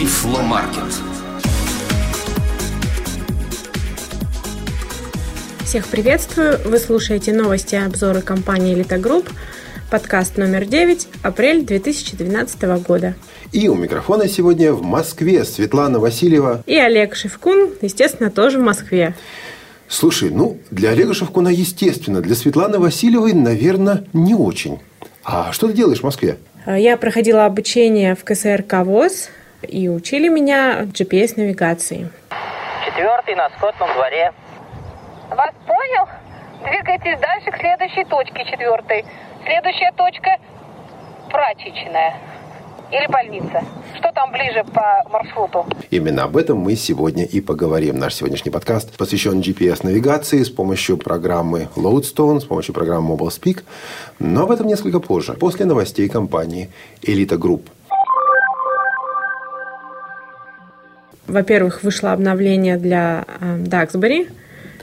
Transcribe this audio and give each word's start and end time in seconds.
Тифломаркет. 0.00 0.94
Всех 5.66 5.86
приветствую! 5.88 6.58
Вы 6.64 6.78
слушаете 6.78 7.34
новости 7.34 7.74
и 7.74 7.78
обзоры 7.78 8.22
компании 8.22 8.72
«Элита 8.72 8.96
Групп», 8.96 9.28
подкаст 9.90 10.38
номер 10.38 10.64
9, 10.64 11.06
апрель 11.22 11.66
2012 11.66 12.62
года. 12.82 13.14
И 13.52 13.68
у 13.68 13.74
микрофона 13.74 14.26
сегодня 14.26 14.72
в 14.72 14.82
Москве 14.82 15.44
Светлана 15.44 15.98
Васильева. 15.98 16.64
И 16.64 16.78
Олег 16.78 17.14
Шевкун, 17.14 17.68
естественно, 17.82 18.30
тоже 18.30 18.58
в 18.58 18.62
Москве. 18.62 19.14
Слушай, 19.86 20.30
ну, 20.30 20.56
для 20.70 20.92
Олега 20.92 21.12
Шевкуна 21.12 21.48
естественно, 21.50 22.22
для 22.22 22.34
Светланы 22.34 22.78
Васильевой, 22.78 23.34
наверное, 23.34 24.06
не 24.14 24.34
очень. 24.34 24.78
А 25.24 25.52
что 25.52 25.68
ты 25.68 25.74
делаешь 25.74 26.00
в 26.00 26.04
Москве? 26.04 26.38
Я 26.66 26.96
проходила 26.96 27.44
обучение 27.44 28.14
в 28.14 28.24
КСРК 28.24 28.84
ВОЗ, 28.84 29.28
и 29.62 29.88
учили 29.88 30.28
меня 30.28 30.82
GPS-навигации. 30.84 32.10
Четвертый 32.84 33.34
на 33.34 33.50
скотном 33.50 33.92
дворе. 33.94 34.32
Вас 35.30 35.50
понял? 35.66 36.08
Двигайтесь 36.64 37.18
дальше 37.20 37.50
к 37.50 37.56
следующей 37.58 38.04
точке, 38.04 38.44
четвертой. 38.50 39.04
Следующая 39.44 39.92
точка– 39.96 40.36
прачечная. 41.30 42.14
Или 42.90 43.06
больница. 43.06 43.64
Что 43.96 44.10
там 44.12 44.32
ближе 44.32 44.64
по 44.64 45.08
маршруту? 45.10 45.64
Именно 45.90 46.24
об 46.24 46.36
этом 46.36 46.58
мы 46.58 46.74
сегодня 46.74 47.24
и 47.24 47.40
поговорим. 47.40 47.96
Наш 47.96 48.14
сегодняшний 48.14 48.50
подкаст 48.50 48.96
посвящен 48.96 49.40
GPS-навигации 49.40 50.42
с 50.42 50.50
помощью 50.50 50.96
программы 50.96 51.68
Loadstone, 51.76 52.40
с 52.40 52.44
помощью 52.44 52.74
программы 52.74 53.14
MobileSpeak. 53.14 53.62
Но 54.18 54.42
об 54.42 54.50
этом 54.50 54.66
несколько 54.66 54.98
позже, 54.98 55.34
после 55.34 55.66
новостей 55.66 56.08
компании 56.08 56.68
Elita 57.02 57.38
Group. 57.38 57.62
Во-первых, 61.30 61.84
вышло 61.84 62.12
обновление 62.12 62.76
для 62.76 63.24
э, 63.40 63.58
Duxbury. 63.58 64.28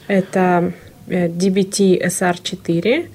Это 0.07 0.71
э, 1.07 1.27
DBT 1.27 2.01
SR4. 2.05 3.09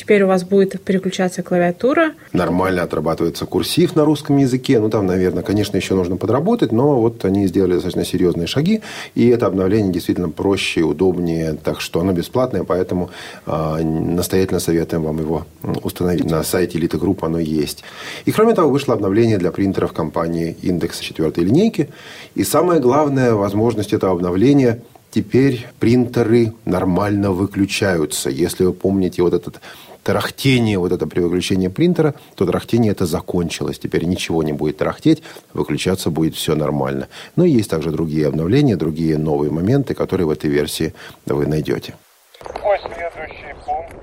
Теперь 0.00 0.22
у 0.22 0.28
вас 0.28 0.44
будет 0.44 0.80
переключаться 0.80 1.42
клавиатура. 1.42 2.14
Нормально 2.32 2.84
отрабатывается 2.84 3.44
курсив 3.44 3.94
на 3.96 4.06
русском 4.06 4.38
языке. 4.38 4.80
Ну, 4.80 4.88
там, 4.88 5.04
наверное, 5.04 5.42
конечно, 5.42 5.76
еще 5.76 5.94
нужно 5.94 6.16
подработать, 6.16 6.72
но 6.72 6.98
вот 6.98 7.22
они 7.26 7.46
сделали 7.46 7.74
достаточно 7.74 8.06
серьезные 8.06 8.46
шаги. 8.46 8.80
И 9.14 9.28
это 9.28 9.44
обновление 9.44 9.92
действительно 9.92 10.30
проще 10.30 10.80
удобнее. 10.80 11.52
Так 11.62 11.82
что 11.82 12.00
оно 12.00 12.12
бесплатное, 12.12 12.64
поэтому 12.64 13.10
э, 13.44 13.82
настоятельно 13.82 14.58
советуем 14.58 15.02
вам 15.02 15.18
его 15.18 15.46
установить. 15.82 16.24
На 16.24 16.44
сайте 16.44 16.78
Elite 16.78 16.98
Group 16.98 17.18
оно 17.20 17.38
есть. 17.38 17.84
И, 18.24 18.32
кроме 18.32 18.54
того, 18.54 18.70
вышло 18.70 18.94
обновление 18.94 19.36
для 19.36 19.52
принтеров 19.52 19.92
компании 19.92 20.56
Index 20.62 21.02
4 21.02 21.30
линейки. 21.44 21.90
И 22.34 22.42
самое 22.42 22.80
главное, 22.80 23.34
возможность 23.34 23.92
этого 23.92 24.12
обновления– 24.12 24.80
теперь 25.10 25.66
принтеры 25.78 26.54
нормально 26.64 27.32
выключаются. 27.32 28.30
Если 28.30 28.64
вы 28.64 28.72
помните 28.72 29.22
вот 29.22 29.34
этот 29.34 29.60
тарахтение, 30.02 30.78
вот 30.78 30.92
это 30.92 31.06
при 31.06 31.20
выключении 31.20 31.68
принтера, 31.68 32.14
то 32.34 32.46
тарахтение 32.46 32.92
это 32.92 33.06
закончилось. 33.06 33.78
Теперь 33.78 34.04
ничего 34.04 34.42
не 34.42 34.52
будет 34.52 34.78
тарахтеть, 34.78 35.22
выключаться 35.52 36.10
будет 36.10 36.34
все 36.34 36.54
нормально. 36.54 37.08
Но 37.36 37.44
есть 37.44 37.70
также 37.70 37.90
другие 37.90 38.26
обновления, 38.26 38.76
другие 38.76 39.18
новые 39.18 39.50
моменты, 39.50 39.94
которые 39.94 40.26
в 40.26 40.30
этой 40.30 40.50
версии 40.50 40.94
вы 41.26 41.46
найдете. 41.46 41.94
Какой 42.42 42.78
следующий 42.78 43.54
пункт? 43.64 43.94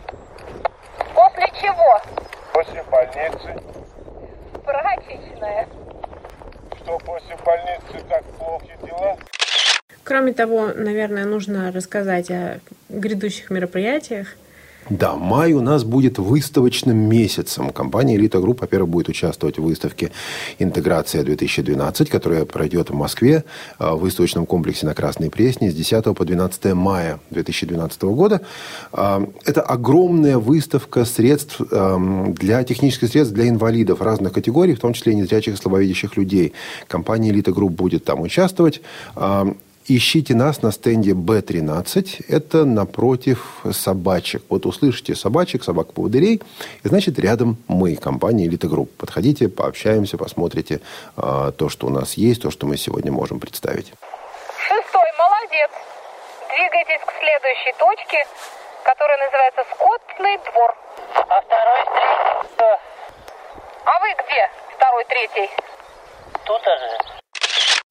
После 1.15 1.47
чего? 1.61 2.01
После 2.53 2.83
больницы. 2.91 3.63
Прачечная. 4.63 5.67
Что 6.81 6.97
после 6.99 7.37
больницы 7.45 8.05
так 8.07 8.23
плохи 8.37 8.77
дела? 8.83 9.17
Кроме 10.03 10.33
того, 10.33 10.67
наверное, 10.73 11.25
нужно 11.25 11.71
рассказать 11.71 12.31
о 12.31 12.59
грядущих 12.89 13.49
мероприятиях– 13.49 14.35
да, 14.89 15.15
май 15.15 15.51
у 15.53 15.61
нас 15.61 15.83
будет 15.83 16.17
выставочным 16.17 16.97
месяцем. 16.97 17.71
Компания 17.71 18.15
«Элита 18.15 18.39
Групп», 18.39 18.61
во-первых, 18.61 18.89
будет 18.89 19.09
участвовать 19.09 19.57
в 19.57 19.63
выставке 19.63 20.11
«Интеграция-2012», 20.59 22.05
которая 22.05 22.45
пройдет 22.45 22.89
в 22.89 22.93
Москве 22.93 23.43
э, 23.79 23.91
в 23.91 23.97
выставочном 23.97 24.45
комплексе 24.45 24.85
на 24.85 24.93
Красной 24.93 25.29
Пресне 25.29 25.71
с 25.71 25.73
10 25.73 26.15
по 26.15 26.23
12 26.23 26.73
мая 26.73 27.19
2012 27.31 28.01
года. 28.03 28.41
Э, 28.93 29.25
это 29.43 29.61
огромная 29.61 30.37
выставка 30.37 31.03
средств 31.03 31.59
эм, 31.71 32.33
для 32.33 32.63
технических 32.63 33.09
средств 33.09 33.33
для 33.33 33.49
инвалидов 33.49 34.01
разных 34.01 34.31
категорий, 34.31 34.73
в 34.73 34.79
том 34.79 34.93
числе 34.93 35.15
незрячих 35.15 35.55
и 35.55 35.57
слабовидящих 35.57 36.15
людей. 36.15 36.53
Компания 36.87 37.31
«Элита 37.31 37.51
Групп» 37.51 37.73
будет 37.73 38.05
там 38.05 38.21
участвовать. 38.21 38.81
Ищите 39.89 40.35
нас 40.35 40.61
на 40.61 40.73
стенде 40.73 41.11
B13. 41.11 42.25
Это 42.27 42.65
напротив 42.65 43.61
собачек. 43.71 44.43
Вот 44.49 44.65
услышите 44.65 45.15
собачек, 45.15 45.63
собак-поводырей, 45.63 46.41
и 46.83 46.87
значит 46.87 47.17
рядом 47.19 47.55
мы, 47.69 47.95
компания 47.95 48.47
Элита 48.47 48.67
Групп. 48.67 48.91
Подходите, 48.97 49.47
пообщаемся, 49.47 50.17
посмотрите 50.17 50.81
э, 51.15 51.51
то, 51.57 51.69
что 51.69 51.87
у 51.87 51.89
нас 51.89 52.15
есть, 52.15 52.41
то, 52.41 52.51
что 52.51 52.67
мы 52.67 52.75
сегодня 52.75 53.13
можем 53.13 53.39
представить. 53.39 53.93
Шестой, 54.59 55.09
молодец. 55.17 55.71
Двигайтесь 56.49 57.03
к 57.07 57.11
следующей 57.21 57.73
точке, 57.79 58.27
которая 58.83 59.17
называется 59.23 59.63
Скотный 59.71 60.37
двор. 60.51 60.75
А 61.15 61.41
второй, 61.41 61.81
третий? 61.95 62.77
А 63.85 63.99
вы 64.01 64.07
где? 64.19 64.49
Второй, 64.75 65.05
третий. 65.05 65.49
Тут 66.45 66.61
же. 66.61 67.26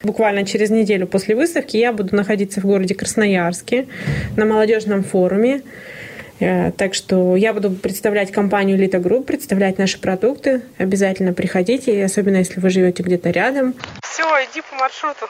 Буквально 0.02 0.44
через 0.44 0.70
неделю 0.70 1.06
после 1.06 1.34
выставки 1.34 1.76
я 1.78 1.92
буду 1.92 2.14
находиться 2.14 2.60
в 2.60 2.64
городе 2.64 2.94
Красноярске 2.94 3.88
на 4.36 4.44
молодежном 4.44 5.02
форуме. 5.02 5.62
Э, 6.38 6.70
так 6.72 6.92
что 6.92 7.34
я 7.34 7.54
буду 7.54 7.70
представлять 7.70 8.30
компанию 8.30 8.76
Элита 8.76 8.98
Групп, 8.98 9.26
представлять 9.26 9.78
наши 9.78 9.98
продукты. 9.98 10.60
Обязательно 10.76 11.32
приходите, 11.32 12.04
особенно 12.04 12.36
если 12.36 12.60
вы 12.60 12.68
живете 12.68 13.02
где-то 13.02 13.30
рядом. 13.30 13.74
Все, 14.02 14.22
иди 14.44 14.62
по 14.70 14.76
маршруту. 14.76 15.26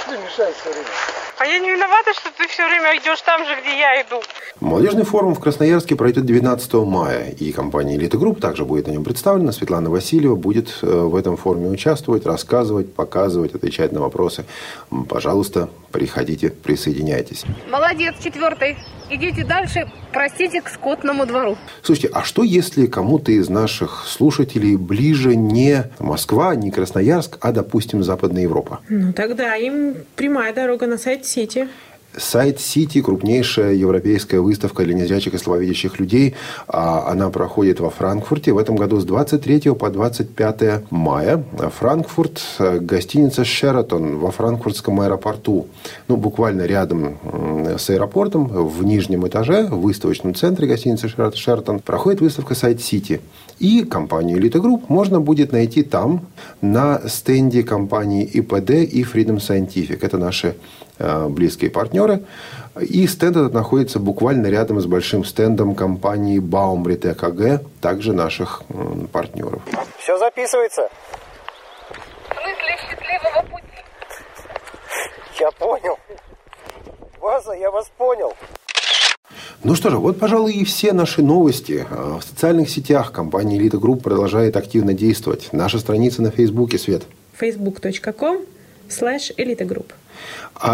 Что 0.00 0.10
ты 0.10 0.18
мешаешь 0.18 0.56
все 0.56 0.70
время? 0.70 1.25
А 1.38 1.44
я 1.44 1.58
не 1.58 1.70
виновата, 1.70 2.14
что 2.14 2.30
ты 2.30 2.48
все 2.48 2.66
время 2.66 2.96
идешь 2.96 3.20
там 3.20 3.44
же, 3.44 3.60
где 3.60 3.78
я 3.78 4.00
иду. 4.00 4.22
Молодежный 4.60 5.04
форум 5.04 5.34
в 5.34 5.40
Красноярске 5.40 5.94
пройдет 5.94 6.24
12 6.24 6.72
мая, 6.74 7.28
и 7.28 7.52
компания 7.52 7.96
«Элита 7.96 8.16
Групп» 8.16 8.40
также 8.40 8.64
будет 8.64 8.86
на 8.86 8.92
нем 8.92 9.04
представлена. 9.04 9.52
Светлана 9.52 9.90
Васильева 9.90 10.34
будет 10.34 10.78
э, 10.80 10.86
в 10.86 11.14
этом 11.14 11.36
форуме 11.36 11.68
участвовать, 11.68 12.24
рассказывать, 12.24 12.94
показывать, 12.94 13.54
отвечать 13.54 13.92
на 13.92 14.00
вопросы. 14.00 14.46
Пожалуйста, 15.10 15.68
приходите, 15.92 16.48
присоединяйтесь. 16.48 17.44
Молодец, 17.70 18.14
четвертый. 18.24 18.78
Идите 19.08 19.44
дальше, 19.44 19.88
простите, 20.12 20.60
к 20.60 20.68
скотному 20.68 21.26
двору. 21.26 21.56
Слушайте, 21.82 22.10
а 22.12 22.24
что 22.24 22.42
если 22.42 22.86
кому-то 22.86 23.30
из 23.30 23.48
наших 23.48 24.04
слушателей 24.06 24.76
ближе 24.76 25.36
не 25.36 25.84
Москва, 26.00 26.56
не 26.56 26.72
Красноярск, 26.72 27.38
а, 27.40 27.52
допустим, 27.52 28.02
Западная 28.02 28.42
Европа? 28.42 28.80
Ну, 28.88 29.12
тогда 29.12 29.54
им 29.54 29.94
прямая 30.16 30.52
дорога 30.52 30.86
на 30.86 30.98
сайт 30.98 31.24
Сити. 31.24 31.68
Сайт 32.16 32.60
Сити– 32.60 33.00
крупнейшая 33.02 33.74
европейская 33.74 34.40
выставка 34.40 34.84
для 34.84 34.94
незрячих 34.94 35.34
и 35.34 35.38
слабовидящих 35.38 35.98
людей. 36.00 36.34
А, 36.66 37.10
она 37.10 37.30
проходит 37.30 37.80
во 37.80 37.90
Франкфурте 37.90 38.52
в 38.52 38.58
этом 38.58 38.76
году 38.76 39.00
с 39.00 39.04
23 39.04 39.74
по 39.74 39.90
25 39.90 40.90
мая. 40.90 41.44
Франкфурт– 41.78 42.40
гостиница 42.80 43.44
«Шератон» 43.44 44.18
во 44.18 44.30
франкфуртском 44.30 45.00
аэропорту. 45.00 45.66
Ну, 46.08 46.16
буквально 46.16 46.62
рядом 46.62 47.18
с 47.78 47.90
аэропортом, 47.90 48.46
в 48.46 48.84
нижнем 48.84 49.26
этаже, 49.26 49.66
в 49.66 49.80
выставочном 49.80 50.34
центре 50.34 50.66
гостиницы 50.66 51.08
«Шератон» 51.08 51.80
проходит 51.80 52.20
выставка 52.20 52.54
«Sight 52.54 52.80
City». 52.80 53.20
И 53.58 53.84
компанию 53.84 54.38
«Элита 54.38 54.60
Групп» 54.60 54.88
можно 54.88 55.20
будет 55.20 55.52
найти 55.52 55.82
там, 55.82 56.26
на 56.60 57.00
стенде 57.08 57.62
компании 57.62 58.24
ИПД 58.24 58.70
и 58.70 59.02
Freedom 59.02 59.36
Scientific. 59.36 59.98
Это 60.02 60.18
наши 60.18 60.46
Э, 60.46 60.85
близкие 60.98 61.70
партнеры. 61.70 62.24
И 62.80 63.06
стенд 63.06 63.36
этот 63.36 63.54
находится 63.54 63.98
буквально 63.98 64.48
рядом 64.48 64.80
с 64.80 64.86
большим 64.86 65.24
стендом 65.24 65.74
компании 65.74 66.38
Баумрит 66.38 67.06
ЭКГ, 67.06 67.62
также 67.80 68.12
наших 68.12 68.62
партнеров. 69.12 69.62
Все 69.98 70.18
записывается. 70.18 70.88
В 71.90 72.34
смысле 72.34 72.76
счастливого 72.80 73.42
пути? 73.50 73.66
Я 75.40 75.50
понял. 75.52 75.98
База, 77.20 77.52
я 77.52 77.70
вас 77.70 77.90
понял. 77.96 78.32
Ну 79.64 79.74
что 79.74 79.90
же, 79.90 79.96
вот, 79.96 80.18
пожалуй, 80.18 80.52
и 80.52 80.64
все 80.64 80.92
наши 80.92 81.22
новости. 81.22 81.86
Э, 81.90 82.18
в 82.20 82.22
социальных 82.22 82.70
сетях 82.70 83.10
компания 83.10 83.58
Elite 83.58 83.80
Group 83.80 84.00
продолжает 84.00 84.56
активно 84.56 84.92
действовать. 84.94 85.48
Наша 85.52 85.78
страница 85.78 86.22
на 86.22 86.30
Фейсбуке, 86.30 86.78
Свет. 86.78 87.02
facebook.com 87.40 88.42
slash. 88.88 89.32
А, 89.36 89.42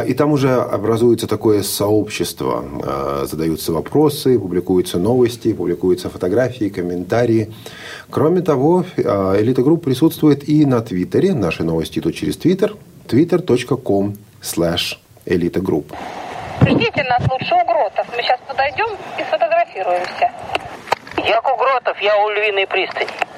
и 0.06 0.14
там 0.14 0.32
уже 0.32 0.54
образуется 0.54 1.26
такое 1.26 1.62
сообщество, 1.62 2.64
а, 2.84 3.24
задаются 3.26 3.72
вопросы, 3.72 4.38
публикуются 4.38 4.98
новости, 4.98 5.52
публикуются 5.52 6.08
фотографии, 6.08 6.68
комментарии. 6.68 7.52
Кроме 8.10 8.42
того, 8.42 8.84
а, 9.04 9.40
Элита 9.40 9.62
Групп 9.62 9.84
присутствует 9.84 10.48
и 10.48 10.64
на 10.64 10.80
Твиттере. 10.80 11.34
Наши 11.34 11.64
новости 11.64 11.98
идут 11.98 12.14
через 12.14 12.36
Твиттер. 12.36 12.76
twitter.com 13.08 14.14
slash 14.40 14.98
Элита 15.26 15.60
Групп. 15.60 15.92
Ждите 16.60 17.02
нас 17.04 17.22
лучше 17.30 17.54
у 17.54 17.66
Гротов. 17.66 18.06
Мы 18.16 18.22
сейчас 18.22 18.38
подойдем 18.46 18.86
и 19.18 19.24
сфотографируемся. 19.24 20.30
Я 21.16 21.40
у 21.40 21.48
Гротов, 21.48 22.00
я 22.00 22.16
у 22.24 22.30
Львиной 22.30 22.66
пристани. 22.66 23.31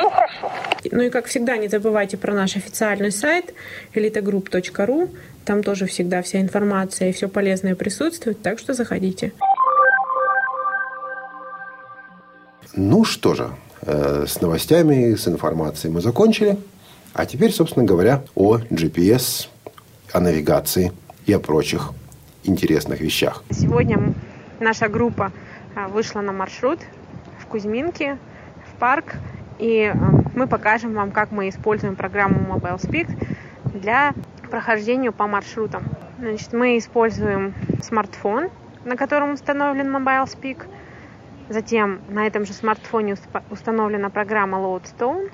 Ну, 0.00 0.10
хорошо. 0.10 0.50
Ну 0.90 1.02
и, 1.02 1.10
как 1.10 1.26
всегда, 1.26 1.58
не 1.58 1.68
забывайте 1.68 2.16
про 2.16 2.32
наш 2.32 2.56
официальный 2.56 3.12
сайт 3.12 3.52
elitagroup.ru. 3.94 5.14
Там 5.44 5.62
тоже 5.62 5.86
всегда 5.86 6.22
вся 6.22 6.40
информация 6.40 7.10
и 7.10 7.12
все 7.12 7.28
полезное 7.28 7.74
присутствует, 7.74 8.40
так 8.40 8.58
что 8.58 8.72
заходите. 8.72 9.32
Ну 12.74 13.04
что 13.04 13.34
же, 13.34 13.50
э, 13.82 14.24
с 14.26 14.40
новостями, 14.40 15.14
с 15.14 15.28
информацией 15.28 15.92
мы 15.92 16.00
закончили. 16.00 16.56
А 17.12 17.26
теперь, 17.26 17.52
собственно 17.52 17.84
говоря, 17.84 18.22
о 18.34 18.58
GPS, 18.58 19.48
о 20.12 20.20
навигации 20.20 20.92
и 21.26 21.32
о 21.32 21.40
прочих 21.40 21.90
интересных 22.44 23.00
вещах. 23.00 23.42
Сегодня 23.50 24.14
наша 24.60 24.88
группа 24.88 25.32
а, 25.74 25.88
вышла 25.88 26.20
на 26.20 26.32
маршрут 26.32 26.78
в 27.40 27.46
Кузьминке, 27.46 28.16
в 28.72 28.78
парк, 28.78 29.16
и 29.60 29.84
а, 29.84 29.96
мы 30.34 30.46
покажем 30.46 30.94
вам, 30.94 31.10
как 31.10 31.30
мы 31.30 31.48
используем 31.48 31.94
программу 31.94 32.36
Mobile 32.36 32.78
Speak 32.78 33.08
для 33.64 34.14
прохождения 34.50 35.12
по 35.12 35.26
маршрутам. 35.26 35.84
Значит, 36.18 36.52
мы 36.52 36.78
используем 36.78 37.54
смартфон, 37.82 38.50
на 38.84 38.96
котором 38.96 39.34
установлен 39.34 39.94
Mobile 39.94 40.24
Speak. 40.24 40.66
Затем 41.48 42.00
на 42.08 42.26
этом 42.26 42.46
же 42.46 42.52
смартфоне 42.52 43.16
установлена 43.50 44.08
программа 44.08 44.58
Loadstone. 44.58 45.30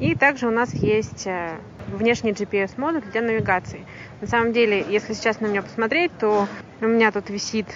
И 0.00 0.14
также 0.14 0.48
у 0.48 0.50
нас 0.50 0.72
есть 0.72 1.26
э, 1.26 1.50
внешний 1.88 2.32
GPS-модуль 2.32 3.02
для 3.12 3.20
навигации. 3.20 3.84
На 4.22 4.26
самом 4.26 4.52
деле, 4.52 4.84
если 4.88 5.12
сейчас 5.12 5.40
на 5.40 5.46
меня 5.46 5.62
посмотреть, 5.62 6.10
то 6.18 6.46
у 6.80 6.86
меня 6.86 7.12
тут 7.12 7.28
висит 7.28 7.66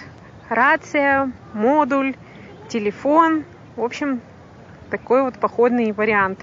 рация, 0.49 1.31
модуль, 1.53 2.15
телефон. 2.67 3.45
В 3.75 3.83
общем, 3.83 4.21
такой 4.89 5.21
вот 5.23 5.35
походный 5.35 5.91
вариант. 5.91 6.39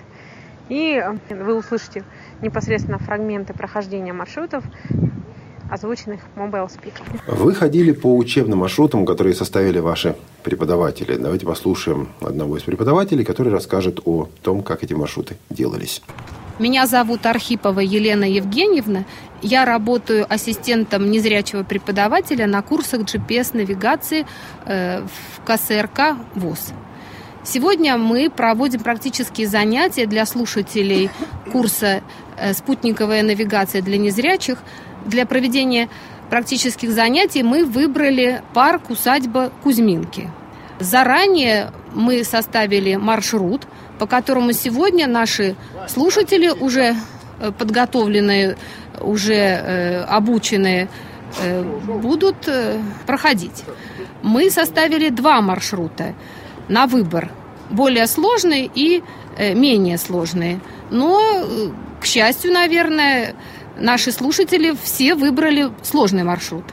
И 0.68 1.02
вы 1.28 1.54
услышите 1.54 2.04
непосредственно 2.40 2.98
фрагменты 2.98 3.52
прохождения 3.52 4.12
маршрутов, 4.12 4.64
озвученных 5.70 6.20
Mobile 6.36 6.68
Speak. 6.68 6.92
Вы 7.26 7.54
ходили 7.54 7.92
по 7.92 8.16
учебным 8.16 8.58
маршрутам, 8.58 9.06
которые 9.06 9.34
составили 9.34 9.78
ваши 9.78 10.16
преподаватели. 10.42 11.16
Давайте 11.16 11.46
послушаем 11.46 12.08
одного 12.20 12.56
из 12.58 12.62
преподавателей, 12.62 13.24
который 13.24 13.52
расскажет 13.52 14.00
о 14.04 14.28
том, 14.42 14.62
как 14.62 14.84
эти 14.84 14.94
маршруты 14.94 15.36
делались. 15.50 16.02
Меня 16.58 16.86
зовут 16.86 17.24
Архипова 17.26 17.80
Елена 17.80 18.24
Евгеньевна. 18.24 19.04
Я 19.40 19.64
работаю 19.64 20.26
ассистентом 20.28 21.10
незрячего 21.10 21.64
преподавателя 21.64 22.46
на 22.46 22.62
курсах 22.62 23.00
GPS-навигации 23.00 24.26
э, 24.66 25.00
в 25.00 25.44
КСРК 25.44 26.16
ВОЗ. 26.34 26.72
Сегодня 27.44 27.96
мы 27.96 28.30
проводим 28.30 28.80
практические 28.80 29.48
занятия 29.48 30.06
для 30.06 30.26
слушателей 30.26 31.10
курса 31.50 32.02
э, 32.36 32.54
«Спутниковая 32.54 33.24
навигация 33.24 33.82
для 33.82 33.98
незрячих». 33.98 34.58
Для 35.04 35.26
проведения 35.26 35.88
практических 36.30 36.92
занятий 36.92 37.42
мы 37.42 37.64
выбрали 37.64 38.42
парк 38.54 38.90
усадьба 38.90 39.50
Кузьминки. 39.64 40.30
Заранее 40.78 41.72
мы 41.92 42.22
составили 42.22 42.94
маршрут, 42.94 43.62
по 43.98 44.06
которому 44.06 44.52
сегодня 44.52 45.08
наши 45.08 45.56
слушатели 45.88 46.48
уже 46.48 46.94
э, 47.40 47.50
подготовленные, 47.50 48.56
уже 49.00 49.34
э, 49.34 50.02
обученные 50.04 50.88
будут 51.86 52.46
проходить. 53.06 53.64
Мы 54.22 54.50
составили 54.50 55.08
два 55.08 55.40
маршрута 55.40 56.14
на 56.68 56.86
выбор. 56.86 57.30
Более 57.70 58.06
сложные 58.06 58.70
и 58.74 59.02
э, 59.36 59.54
менее 59.54 59.98
сложные. 59.98 60.60
Но, 60.90 61.20
э, 61.20 61.70
к 62.00 62.04
счастью, 62.04 62.52
наверное, 62.52 63.34
наши 63.78 64.12
слушатели 64.12 64.74
все 64.82 65.14
выбрали 65.14 65.70
сложный 65.82 66.24
маршрут. 66.24 66.64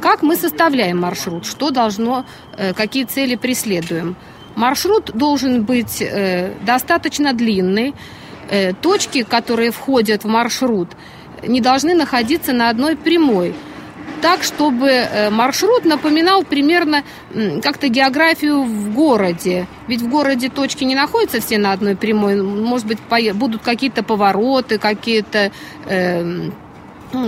Как 0.00 0.22
мы 0.22 0.36
составляем 0.36 0.98
маршрут? 1.00 1.44
Что 1.44 1.70
должно, 1.70 2.24
э, 2.56 2.72
какие 2.74 3.04
цели 3.04 3.34
преследуем? 3.34 4.16
Маршрут 4.54 5.12
должен 5.14 5.62
быть 5.62 6.02
достаточно 6.66 7.32
длинный. 7.32 7.94
Точки, 8.80 9.22
которые 9.22 9.70
входят 9.70 10.24
в 10.24 10.26
маршрут, 10.26 10.88
не 11.46 11.60
должны 11.60 11.94
находиться 11.94 12.52
на 12.52 12.68
одной 12.68 12.96
прямой– 12.96 13.54
так, 14.20 14.42
чтобы 14.42 14.88
э, 14.88 15.30
маршрут 15.30 15.84
напоминал 15.84 16.44
примерно 16.44 17.02
как-то 17.62 17.88
географию 17.88 18.62
в 18.62 18.94
городе. 18.94 19.66
Ведь 19.86 20.02
в 20.02 20.08
городе 20.08 20.48
точки 20.48 20.84
не 20.84 20.94
находятся 20.94 21.40
все 21.40 21.58
на 21.58 21.72
одной 21.72 21.96
прямой. 21.96 22.42
Может 22.42 22.86
быть, 22.86 22.98
будут 23.34 23.62
какие-то 23.62 24.02
повороты, 24.02 24.78
какие-то 24.78 25.50
э, 25.86 26.50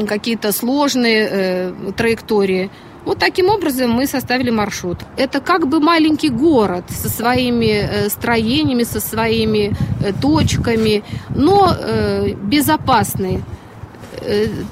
какие-то 0.06 0.52
сложные 0.52 1.28
э, 1.30 1.72
траектории. 1.96 2.70
Вот 3.04 3.18
таким 3.18 3.48
образом 3.48 3.90
мы 3.92 4.06
составили 4.06 4.50
маршрут. 4.50 4.98
Это 5.16 5.40
как 5.40 5.66
бы 5.66 5.80
маленький 5.80 6.28
город 6.28 6.84
со 6.90 7.08
своими 7.08 7.88
э, 7.90 8.08
строениями, 8.10 8.82
со 8.82 9.00
своими 9.00 9.74
точками, 10.20 11.02
но 11.30 11.74
безопасный. 12.42 13.42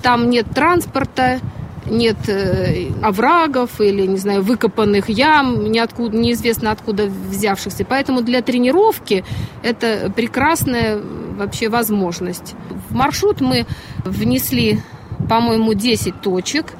Там 0.02 0.28
нет 0.28 0.46
транспорта, 0.54 1.40
нет 1.90 2.16
э, 2.28 2.90
оврагов 3.02 3.80
или, 3.80 4.06
не 4.06 4.18
знаю, 4.18 4.42
выкопанных 4.42 5.08
ям, 5.08 5.70
ниоткуда, 5.70 6.16
неизвестно 6.16 6.70
откуда 6.70 7.06
взявшихся. 7.06 7.84
Поэтому 7.84 8.22
для 8.22 8.42
тренировки 8.42 9.24
это 9.62 10.12
прекрасная 10.14 11.00
вообще 11.36 11.68
возможность. 11.68 12.54
В 12.88 12.94
маршрут 12.94 13.40
мы 13.40 13.66
внесли, 14.04 14.80
по-моему, 15.28 15.74
10 15.74 16.20
точек. 16.20 16.74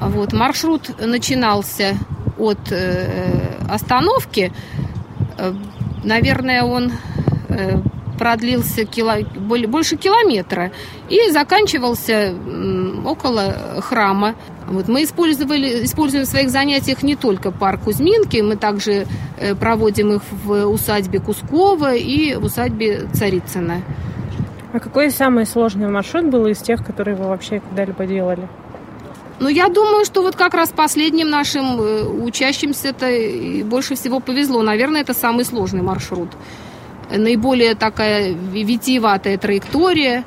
Вот, 0.00 0.32
маршрут 0.32 0.90
начинался 1.00 1.96
от 2.38 2.70
э, 2.70 3.58
остановки. 3.68 4.52
Э, 5.38 5.52
наверное, 6.04 6.62
он 6.62 6.92
продлился 8.18 8.84
кило, 8.84 9.14
больше 9.68 9.96
километра 9.96 10.72
и 11.08 11.30
заканчивался 11.30 12.34
около 13.08 13.80
храма. 13.80 14.34
Вот 14.66 14.88
мы 14.88 15.04
использовали, 15.04 15.84
используем 15.84 16.24
в 16.24 16.28
своих 16.28 16.50
занятиях 16.50 17.02
не 17.02 17.16
только 17.16 17.50
парк 17.50 17.82
Кузьминки, 17.84 18.38
мы 18.42 18.56
также 18.56 19.06
э, 19.38 19.54
проводим 19.54 20.12
их 20.12 20.22
в 20.44 20.66
усадьбе 20.66 21.20
Кускова 21.20 21.94
и 21.94 22.34
в 22.36 22.44
усадьбе 22.44 23.08
Царицына. 23.12 23.82
А 24.72 24.80
какой 24.80 25.10
самый 25.10 25.46
сложный 25.46 25.88
маршрут 25.88 26.26
был 26.26 26.46
из 26.46 26.58
тех, 26.58 26.84
которые 26.84 27.16
вы 27.16 27.28
вообще 27.28 27.60
когда-либо 27.60 28.06
делали? 28.06 28.48
Ну, 29.40 29.48
я 29.48 29.68
думаю, 29.68 30.04
что 30.04 30.22
вот 30.22 30.36
как 30.36 30.54
раз 30.54 30.70
последним 30.70 31.30
нашим 31.30 31.80
э, 31.80 32.04
учащимся-то 32.04 33.06
больше 33.64 33.94
всего 33.94 34.20
повезло. 34.20 34.62
Наверное, 34.62 35.00
это 35.00 35.14
самый 35.14 35.44
сложный 35.44 35.82
маршрут 35.82 36.28
наиболее 37.16 37.74
такая 37.74 38.32
витиеватая 38.32 39.38
траектория, 39.38 40.24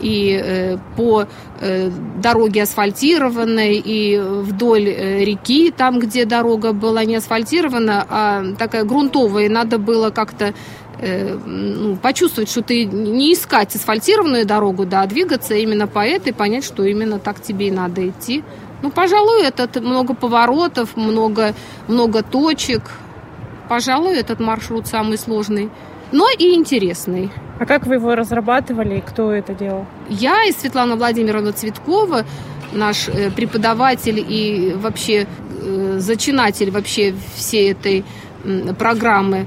и 0.00 0.40
э, 0.42 0.78
по 0.96 1.26
э, 1.60 1.90
дороге 2.22 2.62
асфальтированной, 2.62 3.82
и 3.84 4.18
вдоль 4.18 4.88
э, 4.88 5.24
реки, 5.24 5.70
там, 5.70 5.98
где 5.98 6.24
дорога 6.24 6.72
была 6.72 7.04
не 7.04 7.16
асфальтирована, 7.16 8.06
а 8.08 8.44
такая 8.58 8.84
грунтовая, 8.84 9.48
надо 9.48 9.78
было 9.78 10.10
как-то 10.10 10.54
ну, 11.44 11.96
почувствовать, 11.96 12.48
что 12.48 12.62
ты 12.62 12.84
не 12.84 13.34
искать 13.34 13.74
асфальтированную 13.74 14.46
дорогу, 14.46 14.86
да, 14.86 15.02
а 15.02 15.06
двигаться 15.06 15.54
именно 15.54 15.86
по 15.88 15.98
этой, 15.98 16.32
понять, 16.32 16.64
что 16.64 16.84
именно 16.84 17.18
так 17.18 17.42
тебе 17.42 17.68
и 17.68 17.70
надо 17.70 18.08
идти. 18.08 18.44
Ну, 18.80 18.90
пожалуй, 18.90 19.42
этот 19.42 19.82
много 19.82 20.14
поворотов, 20.14 20.96
много, 20.96 21.54
много 21.88 22.22
точек. 22.22 22.92
Пожалуй, 23.68 24.16
этот 24.16 24.40
маршрут 24.40 24.86
самый 24.86 25.18
сложный 25.18 25.68
но 26.12 26.26
и 26.38 26.54
интересный. 26.54 27.30
А 27.58 27.66
как 27.66 27.86
вы 27.86 27.94
его 27.94 28.14
разрабатывали 28.14 28.98
и 28.98 29.00
кто 29.00 29.32
это 29.32 29.54
делал? 29.54 29.86
Я 30.08 30.44
и 30.44 30.52
Светлана 30.52 30.96
Владимировна 30.96 31.52
Цветкова, 31.52 32.24
наш 32.72 33.08
э, 33.08 33.30
преподаватель 33.30 34.18
и 34.18 34.74
вообще 34.76 35.26
э, 35.60 35.96
зачинатель 35.98 36.70
вообще 36.70 37.14
всей 37.36 37.72
этой 37.72 38.04
программы. 38.78 39.46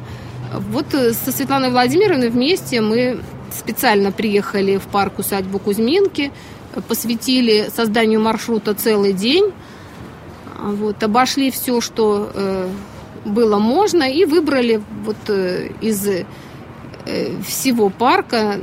Вот 0.53 0.93
э, 0.93 1.13
со 1.13 1.31
Светланой 1.31 1.69
Владимировной 1.69 2.29
вместе 2.29 2.81
мы 2.81 3.19
специально 3.51 4.11
приехали 4.11 4.77
в 4.77 4.83
парк 4.83 5.19
усадьбу 5.19 5.59
Кузьминки, 5.59 6.31
посвятили 6.87 7.69
созданию 7.75 8.21
маршрута 8.21 8.73
целый 8.73 9.13
день. 9.13 9.51
Вот, 10.59 11.03
обошли 11.03 11.51
все, 11.51 11.81
что 11.81 12.31
было 13.25 13.57
можно, 13.59 14.03
и 14.03 14.25
выбрали 14.25 14.81
вот 15.03 15.29
из 15.81 16.07
всего 17.45 17.89
парка 17.89 18.59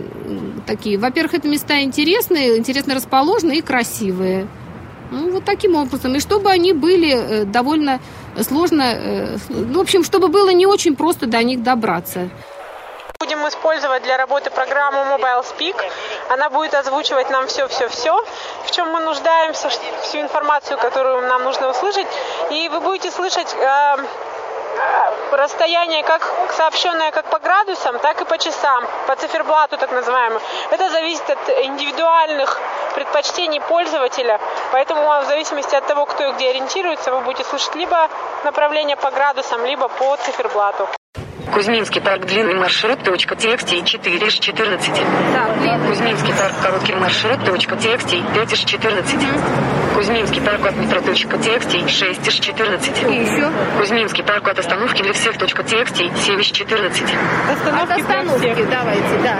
такие. 0.67 0.99
Во-первых, 0.99 1.35
это 1.35 1.49
места 1.49 1.81
интересные, 1.81 2.59
интересно 2.59 2.95
расположенные 2.95 3.59
и 3.59 3.63
красивые. 3.63 4.47
Ну, 5.11 5.33
вот 5.33 5.45
таким 5.45 5.77
образом. 5.77 6.15
И 6.15 6.21
чтобы 6.21 6.51
они 6.51 6.73
были 6.73 7.13
э, 7.13 7.45
довольно 7.45 8.01
сложно, 8.43 8.83
э, 8.83 9.37
ну, 9.49 9.79
в 9.79 9.83
общем, 9.83 10.03
чтобы 10.03 10.29
было 10.29 10.51
не 10.51 10.67
очень 10.67 10.97
просто 10.97 11.27
до 11.27 11.43
них 11.43 11.63
добраться. 11.63 12.31
Будем 13.21 13.47
использовать 13.47 14.03
для 14.03 14.17
работы 14.17 14.51
программу 14.51 14.99
Mobile 14.99 15.45
Speak. 15.45 15.77
Она 16.31 16.51
будет 16.51 16.75
озвучивать 16.75 17.31
нам 17.31 17.47
все-все-все, 17.47 18.25
в 18.65 18.71
чем 18.71 18.91
мы 18.91 19.01
нуждаемся, 19.01 19.69
всю 20.03 20.21
информацию, 20.21 20.79
которую 20.79 21.27
нам 21.29 21.45
нужно 21.45 21.71
услышать. 21.71 22.07
И 22.51 22.69
вы 22.69 22.81
будете 22.81 23.11
слышать 23.11 23.55
э, 23.55 23.97
расстояние 25.37 26.03
как 26.03 26.23
сообщенное 26.57 27.11
как 27.11 27.27
по 27.31 27.39
градусам, 27.39 27.99
так 27.99 28.21
и 28.21 28.25
по 28.25 28.39
часам, 28.39 28.85
по 29.07 29.17
циферблату 29.17 29.77
так 29.77 29.93
называемому. 29.93 30.41
Это 30.71 30.91
зависит 30.91 31.29
от 31.29 31.49
индивидуальных 31.65 32.61
предпочтений 32.95 33.61
пользователя, 33.61 34.41
поэтому 34.73 35.03
в 35.23 35.27
зависимости 35.27 35.75
от 35.75 35.87
того, 35.87 36.07
кто 36.07 36.29
и 36.29 36.33
где 36.33 36.51
ориентируется, 36.51 37.13
вы 37.13 37.21
будете 37.21 37.45
слышать 37.45 37.75
либо 37.75 38.09
направление 38.45 38.97
по 38.97 39.11
градусам, 39.11 39.65
либо 39.65 39.89
по 39.89 40.17
циферблату. 40.17 40.89
Кузьминский 41.53 42.01
парк 42.01 42.25
длинный 42.25 42.55
маршрут, 42.55 43.05
точка, 43.05 43.37
текст 43.37 43.69
4 43.69 44.27
из 44.27 44.35
14. 44.35 44.91
Кузьминский 45.87 46.35
парк 46.35 46.55
короткий 46.63 46.95
маршрут, 46.95 47.45
точка, 47.45 47.77
текст 47.77 48.11
5 48.11 48.53
из 48.53 48.59
14. 48.59 49.84
Кузьминский 49.95 50.41
парк 50.43 50.67
от 50.67 50.77
метро, 50.77 51.01
точка, 51.01 51.39
текст 51.39 51.71
6 51.71 52.27
из 52.27 52.35
14. 52.35 53.03
И 53.09 53.15
еще? 53.15 53.49
Кузьминский 53.79 54.25
парк 54.25 54.49
от 54.49 54.59
остановки 54.59 55.03
для 55.03 55.13
всех, 55.13 55.39
точка, 55.39 55.63
текст 55.63 55.97
7 55.97 56.41
из 56.41 56.47
14. 56.47 57.03
От 57.81 57.91
остановки, 57.91 58.67
давайте, 58.71 59.19
да. 59.23 59.39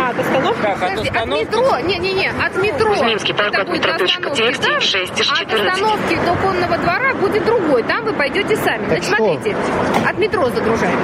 А, 0.00 0.10
от 0.10 0.18
остановки? 0.20 0.60
Как, 0.62 0.74
от 0.74 0.90
Подожди, 0.90 1.08
от 1.08 1.16
остановки? 1.16 1.44
метро, 1.44 1.78
не-не-не, 1.80 2.28
от 2.30 2.56
метро. 2.56 2.88
Кузьминский 2.90 3.34
парк 3.34 3.52
Это 3.54 3.62
от 3.62 3.68
метро, 3.70 3.92
точка, 3.98 4.30
остановки, 4.30 4.42
текст 4.42 4.62
да? 4.62 4.80
6 4.80 5.20
из 5.20 5.30
А 5.30 5.36
14. 5.36 5.66
От 5.66 5.72
остановки 5.72 6.14
до 6.24 6.34
конного 6.36 6.78
двора 6.78 7.14
будет 7.14 7.44
другой, 7.44 7.82
там 7.82 8.04
вы 8.04 8.12
пойдете 8.12 8.56
сами. 8.56 8.86
Значит, 8.86 9.04
смотрите, 9.04 9.56
от 10.08 10.18
метро 10.18 10.48
загружаем. 10.50 10.98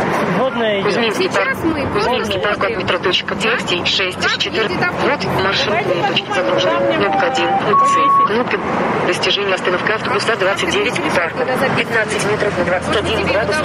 Кузьминский 0.85 1.29
Сейчас 1.29 1.45
парк, 1.45 1.59
мы 1.65 1.87
Кузьминский 1.93 2.39
парк 2.39 2.53
от 2.53 2.59
смотрим. 2.59 2.79
метро, 2.79 2.99
точка, 2.99 3.35
текст 3.35 3.69
6 3.69 4.19
из 4.19 4.25
Как 4.25 4.39
14. 4.39 4.55
ездит 4.55 4.83
автобус? 4.83 5.25
Вот 5.25 5.43
маршрутные 5.45 6.09
точки 6.09 6.33
загружены. 6.33 6.95
Кнопка 6.97 7.27
1, 7.27 7.59
кнопка 7.59 7.87
С, 7.87 7.95
кнопка 8.27 8.61
Достижение 9.07 9.55
остановка 9.55 9.95
автобуса 9.95 10.37
29, 10.37 11.15
парк 11.15 11.35
15 11.77 12.31
метров 12.31 12.59
на 12.59 12.65
21 12.65 13.27
градус. 13.27 13.57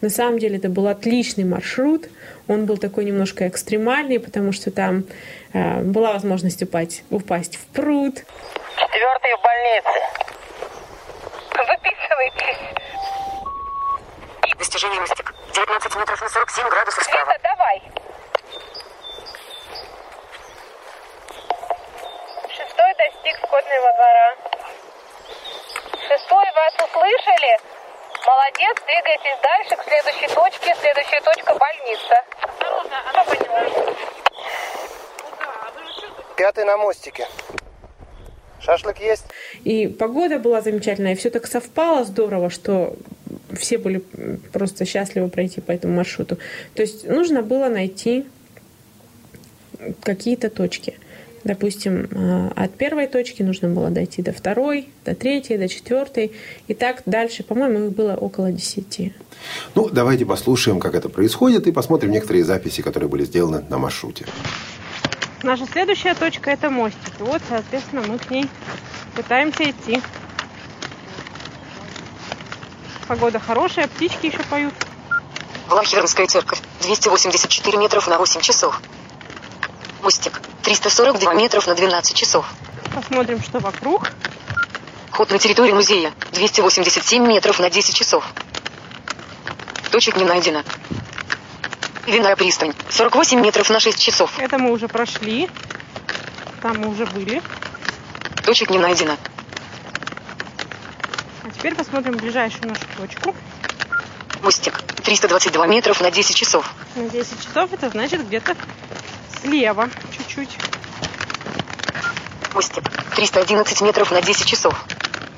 На 0.00 0.08
самом 0.08 0.38
деле 0.38 0.56
это 0.56 0.68
был 0.68 0.88
отличный 0.88 1.44
маршрут. 1.44 2.08
Он 2.48 2.64
был 2.66 2.78
такой 2.78 3.04
немножко 3.04 3.46
экстремальный, 3.46 4.18
потому 4.18 4.52
что 4.52 4.70
там 4.70 5.04
э, 5.52 5.82
была 5.82 6.12
возможность 6.12 6.62
упасть, 6.62 7.04
упасть 7.10 7.56
в 7.56 7.66
пруд. 7.66 8.14
Четвертый 8.76 9.34
в 9.36 9.42
больнице. 9.42 10.00
Записывайтесь. 11.54 12.80
Достижение 14.58 15.00
мостик 15.00 15.34
19 15.54 15.96
метров 15.96 16.20
на 16.20 16.28
47 16.28 16.68
градусов 16.68 17.04
справа. 17.04 17.32
Света, 17.32 17.40
давай. 17.42 17.82
Шестой 22.48 22.86
достиг 23.00 23.36
скотного 23.38 23.90
двора. 23.96 24.28
Шестой, 26.08 26.44
вас 26.54 26.74
услышали? 26.84 27.52
Молодец, 28.26 28.76
двигайтесь 28.84 29.38
дальше 29.42 29.76
к 29.76 29.82
следующей 29.84 30.28
точке. 30.34 30.74
Следующая 30.80 31.20
точка 31.22 31.54
больница. 31.54 32.16
Она 33.08 33.24
поняла. 33.24 33.94
Пятый 36.36 36.64
на 36.64 36.76
мостике. 36.76 37.26
Шашлык 38.60 38.98
есть? 38.98 39.24
И 39.64 39.88
погода 39.88 40.38
была 40.38 40.60
замечательная, 40.60 41.12
и 41.12 41.14
все 41.16 41.30
так 41.30 41.46
совпало 41.46 42.04
здорово, 42.04 42.50
что 42.50 42.94
все 43.58 43.78
были 43.78 43.98
просто 44.52 44.84
счастливы 44.84 45.30
пройти 45.30 45.62
по 45.62 45.72
этому 45.72 45.94
маршруту. 45.94 46.36
То 46.74 46.82
есть 46.82 47.08
нужно 47.08 47.40
было 47.40 47.68
найти 47.68 48.26
какие-то 50.02 50.50
точки. 50.50 50.98
Допустим, 51.42 52.06
э, 52.10 52.50
от 52.54 52.74
первой 52.74 53.06
точки 53.06 53.42
нужно 53.42 53.68
было 53.68 53.88
дойти 53.88 54.20
до 54.20 54.32
второй, 54.32 54.88
до 55.04 55.14
третьей, 55.14 55.56
до 55.56 55.68
четвертой. 55.68 56.32
И 56.68 56.74
так 56.74 57.02
дальше, 57.06 57.42
по-моему, 57.42 57.86
их 57.86 57.92
было 57.92 58.14
около 58.14 58.52
десяти. 58.52 59.14
Ну, 59.74 59.88
давайте 59.88 60.26
послушаем, 60.26 60.80
как 60.80 60.94
это 60.94 61.08
происходит, 61.08 61.66
и 61.66 61.72
посмотрим 61.72 62.10
некоторые 62.10 62.44
записи, 62.44 62.82
которые 62.82 63.08
были 63.08 63.24
сделаны 63.24 63.64
на 63.70 63.78
маршруте. 63.78 64.26
Наша 65.42 65.66
следующая 65.66 66.14
точка 66.14 66.50
это 66.50 66.68
мостик. 66.68 67.12
И 67.18 67.22
вот, 67.22 67.40
соответственно, 67.48 68.02
мы 68.06 68.18
к 68.18 68.30
ней 68.30 68.46
пытаемся 69.16 69.70
идти. 69.70 70.00
Погода 73.08 73.38
хорошая, 73.38 73.88
птички 73.88 74.26
еще 74.26 74.42
поют. 74.50 74.74
Влахернская 75.68 76.26
церковь 76.26 76.60
284 76.82 77.78
метров 77.78 78.06
на 78.08 78.18
8 78.18 78.40
часов. 78.42 78.82
Мостик 80.02 80.42
342 80.70 81.34
метров 81.34 81.66
на 81.66 81.74
12 81.74 82.14
часов. 82.16 82.46
Посмотрим, 82.94 83.42
что 83.42 83.58
вокруг. 83.58 84.12
Вход 85.10 85.28
на 85.32 85.38
территорию 85.40 85.74
музея 85.74 86.12
287 86.30 87.26
метров 87.26 87.58
на 87.58 87.70
10 87.70 87.92
часов. 87.92 88.24
Точек 89.90 90.16
не 90.16 90.24
найдено. 90.24 90.62
Винная 92.06 92.36
пристань 92.36 92.72
48 92.88 93.40
метров 93.40 93.68
на 93.68 93.80
6 93.80 94.00
часов. 94.00 94.38
Это 94.38 94.58
мы 94.58 94.70
уже 94.70 94.86
прошли. 94.86 95.50
Там 96.62 96.78
мы 96.78 96.88
уже 96.90 97.04
были. 97.04 97.42
Точек 98.44 98.70
не 98.70 98.78
найдено. 98.78 99.16
А 101.42 101.50
теперь 101.50 101.74
посмотрим 101.74 102.16
ближайшую 102.16 102.68
нашу 102.68 102.84
точку. 102.96 103.34
Мостик 104.40 104.80
322 105.02 105.66
метров 105.66 106.00
на 106.00 106.12
10 106.12 106.36
часов. 106.36 106.72
На 106.94 107.08
10 107.08 107.44
часов 107.44 107.72
это 107.72 107.90
значит 107.90 108.24
где-то 108.24 108.56
слева 109.42 109.90
чуть-чуть. 110.30 110.60
Мостик 112.54 112.84
311 113.16 113.80
метров 113.82 114.10
на 114.10 114.22
10 114.22 114.46
часов. 114.46 114.74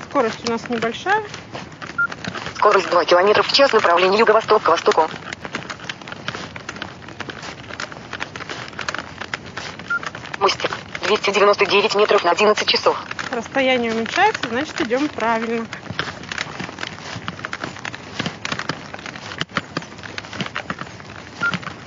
Скорость 0.09 0.47
у 0.47 0.51
нас 0.51 0.69
небольшая. 0.69 1.23
Скорость 2.55 2.89
2 2.89 3.05
километров 3.05 3.47
в 3.47 3.53
час, 3.53 3.73
направление 3.73 4.19
юго-восток 4.19 4.63
к 4.63 4.69
востоку. 4.69 5.09
Мостик 10.39 10.71
299 11.07 11.95
метров 11.95 12.23
на 12.23 12.31
11 12.31 12.67
часов. 12.67 12.97
Расстояние 13.31 13.91
уменьшается, 13.91 14.47
значит 14.49 14.79
идем 14.81 15.07
правильно. 15.09 15.65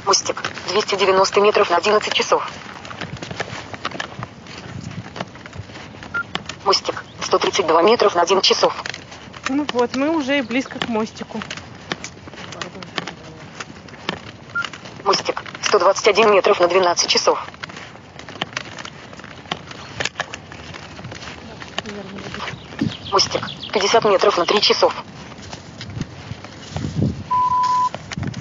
Мостик 0.05 0.43
290 0.69 1.41
метров 1.41 1.71
на 1.71 1.77
11 1.77 2.13
часов. 2.13 2.49
Мостик 6.67 7.05
132 7.23 7.83
метров 7.83 8.17
на 8.17 8.23
1 8.23 8.41
часов. 8.41 8.75
Ну 9.49 9.65
вот, 9.73 9.95
мы 9.95 10.11
уже 10.11 10.39
и 10.39 10.43
близко 10.43 10.81
к 10.81 10.89
мостику. 10.89 11.41
Мостик 15.05 15.45
121 15.63 16.33
метров 16.33 16.59
на 16.59 16.67
12 16.67 17.09
часов. 17.09 17.47
Мостик 23.13 23.49
50 23.73 24.05
метров 24.07 24.37
на 24.37 24.45
3 24.45 24.61
часов. 24.61 24.93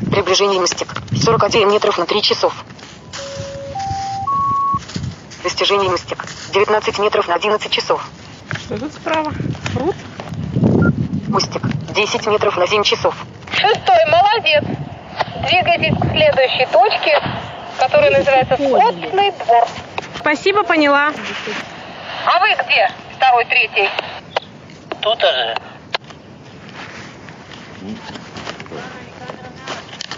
Приближение 0.09 0.59
мостик 0.59 0.91
41 1.15 1.69
метров 1.69 1.99
на 1.99 2.07
3 2.07 2.23
часов. 2.23 2.55
Достижение 5.43 5.91
мостик 5.91 6.25
19 6.53 6.97
метров 6.97 7.27
на 7.27 7.35
11 7.35 7.71
часов. 7.71 8.01
Что 8.65 8.79
тут 8.79 8.93
справа? 8.93 9.31
Пруд? 9.75 9.95
Мостик 11.27 11.61
10 11.93 12.25
метров 12.25 12.57
на 12.57 12.65
7 12.65 12.81
часов. 12.81 13.15
Шестой, 13.51 14.05
молодец. 14.09 14.63
Двигайтесь 15.47 15.95
к 15.95 16.09
следующей 16.09 16.65
точке, 16.71 17.21
которая 17.77 18.09
называется 18.09 18.55
Скотный 18.55 19.31
двор. 19.31 19.67
Спасибо, 20.17 20.63
поняла. 20.63 21.11
А 22.25 22.39
вы 22.39 22.55
где? 22.65 22.89
Второй, 23.15 23.45
третий. 23.45 23.87
Тут 24.99 25.21
же. 25.21 25.57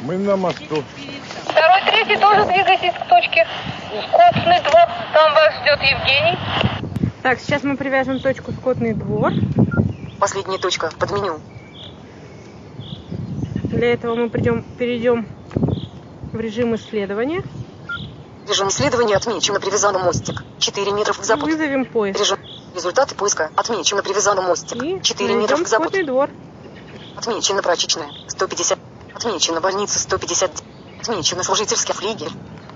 Мы 0.04 0.18
на 0.20 0.38
мосту. 0.38 0.86
Второй, 1.50 1.82
третий 1.86 2.16
тоже 2.16 2.46
двигайтесь 2.46 2.94
к 2.94 3.10
точке 3.10 3.46
Скотный 4.08 4.62
двор. 4.62 4.88
Там 5.13 5.34
вас 5.34 5.54
ждет 5.56 5.82
Евгений. 5.82 6.38
Так, 7.27 7.41
сейчас 7.41 7.62
мы 7.63 7.75
привяжем 7.75 8.22
точку 8.22 8.53
Скотный 8.53 8.93
двор. 8.93 9.34
Последняя 10.17 10.60
точка 10.60 10.89
под 10.98 11.12
меню. 11.12 11.41
Для 13.65 13.91
этого 13.91 14.15
мы 14.15 14.29
придем, 14.29 14.63
перейдем 14.79 15.27
в 16.31 16.39
режим 16.39 16.74
исследования. 16.77 17.43
Режим 18.48 18.69
исследования 18.69 19.17
отмечен 19.17 19.55
на 19.55 19.60
привязанном 19.60 20.03
мостик. 20.03 20.41
4 20.60 20.89
метра 20.93 21.12
к 21.12 21.25
западу. 21.25 21.48
вызовем 21.48 21.84
поиск. 21.84 22.17
Режим. 22.17 22.39
Результаты 22.74 23.13
поиска 23.13 23.51
отмечен 23.57 23.98
на 23.98 24.03
привязанном 24.03 24.46
мостик. 24.46 24.81
И 24.81 25.01
4 25.01 25.36
метра 25.36 25.57
найдем 25.57 25.65
к 25.65 25.67
западу. 25.67 25.89
Скотный 25.89 26.05
двор. 26.05 26.29
Отмечена 27.17 27.62
прачечная. 27.62 28.07
150. 28.29 28.79
Отмечена 29.13 29.60
больница 29.60 30.00
150. 30.00 30.63
Отмечена 31.01 31.43
служительский 31.43 31.93
флигель. 31.93 32.31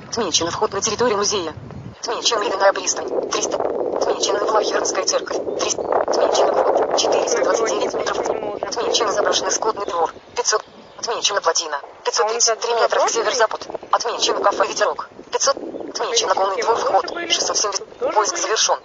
Отмечена 0.10 0.52
вход 0.52 0.74
на 0.74 0.82
территорию 0.82 1.18
музея. 1.18 1.54
Отмечена 2.02 2.42
ледяная 2.42 2.74
пристань. 2.74 3.30
300. 3.30 3.58
Отмечена 3.58 4.40
Блахернская 4.46 5.06
церковь. 5.06 5.38
300. 5.60 5.82
Отмечена 5.82 6.54
вход. 6.54 6.98
429 6.98 7.94
метров. 7.94 8.18
Отмечена 8.64 9.12
заброшенный 9.12 9.52
скотный 9.52 9.86
двор. 9.86 10.12
500. 10.36 10.66
Отмечена 10.98 11.42
плотина. 11.42 11.80
533 12.04 12.74
метра 12.74 13.00
к 13.02 13.10
северо-запад. 13.10 13.68
Отмечена 13.92 14.42
кафе 14.42 14.66
«Ветерок». 14.66 15.10
500. 15.32 15.56
Отмечена 15.90 16.34
конный 16.34 16.62
двор 16.64 16.76
вход. 16.76 17.06
670. 17.08 17.86
Поиск 18.16 18.38
завершен. 18.38 18.80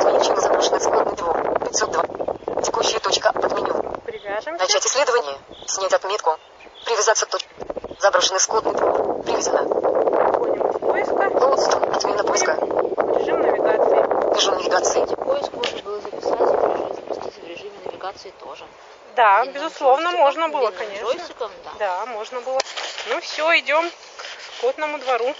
Отмечена 0.00 0.40
заброшенный 0.40 0.80
скотный 0.80 1.16
двор. 1.16 1.60
502. 1.60 2.62
Текущая 2.62 2.98
точка 2.98 3.32
под 3.32 3.52
меню. 3.52 3.74
Начать 4.58 4.84
исследование. 4.84 5.38
Снять 5.68 5.92
отметку. 5.92 6.36
Привязаться 6.84 7.26
к 7.26 7.28
точке. 7.28 7.48
Заброшенный 8.00 8.40
скотный 8.40 8.72
двор. 8.72 9.22
Привязано. 9.22 9.62
Выходим 9.62 10.66
из 10.68 10.78
поиска. 10.80 11.38
Лоудстон. 11.38 11.94
Отмена 11.94 12.24
поиска. 12.24 12.54
В 12.54 13.18
режим 13.18 13.40
навигации. 13.40 14.34
Режим 14.34 14.54
навигации. 14.54 15.04
Поиск 15.14 15.52
можно 15.52 15.82
было 15.82 16.00
записать 16.00 16.40
и 16.40 16.44
в 16.44 16.64
режиме, 16.64 16.94
запустить 16.94 17.34
в 17.42 17.46
режиме 17.46 17.78
навигации 17.84 18.32
тоже. 18.40 18.64
Да, 19.20 19.44
безусловно, 19.44 20.12
можно 20.12 20.48
было, 20.48 20.70
конечно. 20.70 21.04
Джойстиком, 21.04 21.52
да. 21.62 21.72
Да, 21.78 22.06
можно 22.06 22.40
было. 22.40 22.58
Ну 23.08 23.20
все, 23.20 23.58
идем 23.58 23.90
к 23.90 24.56
Скотному 24.56 24.98
двору. 24.98 25.36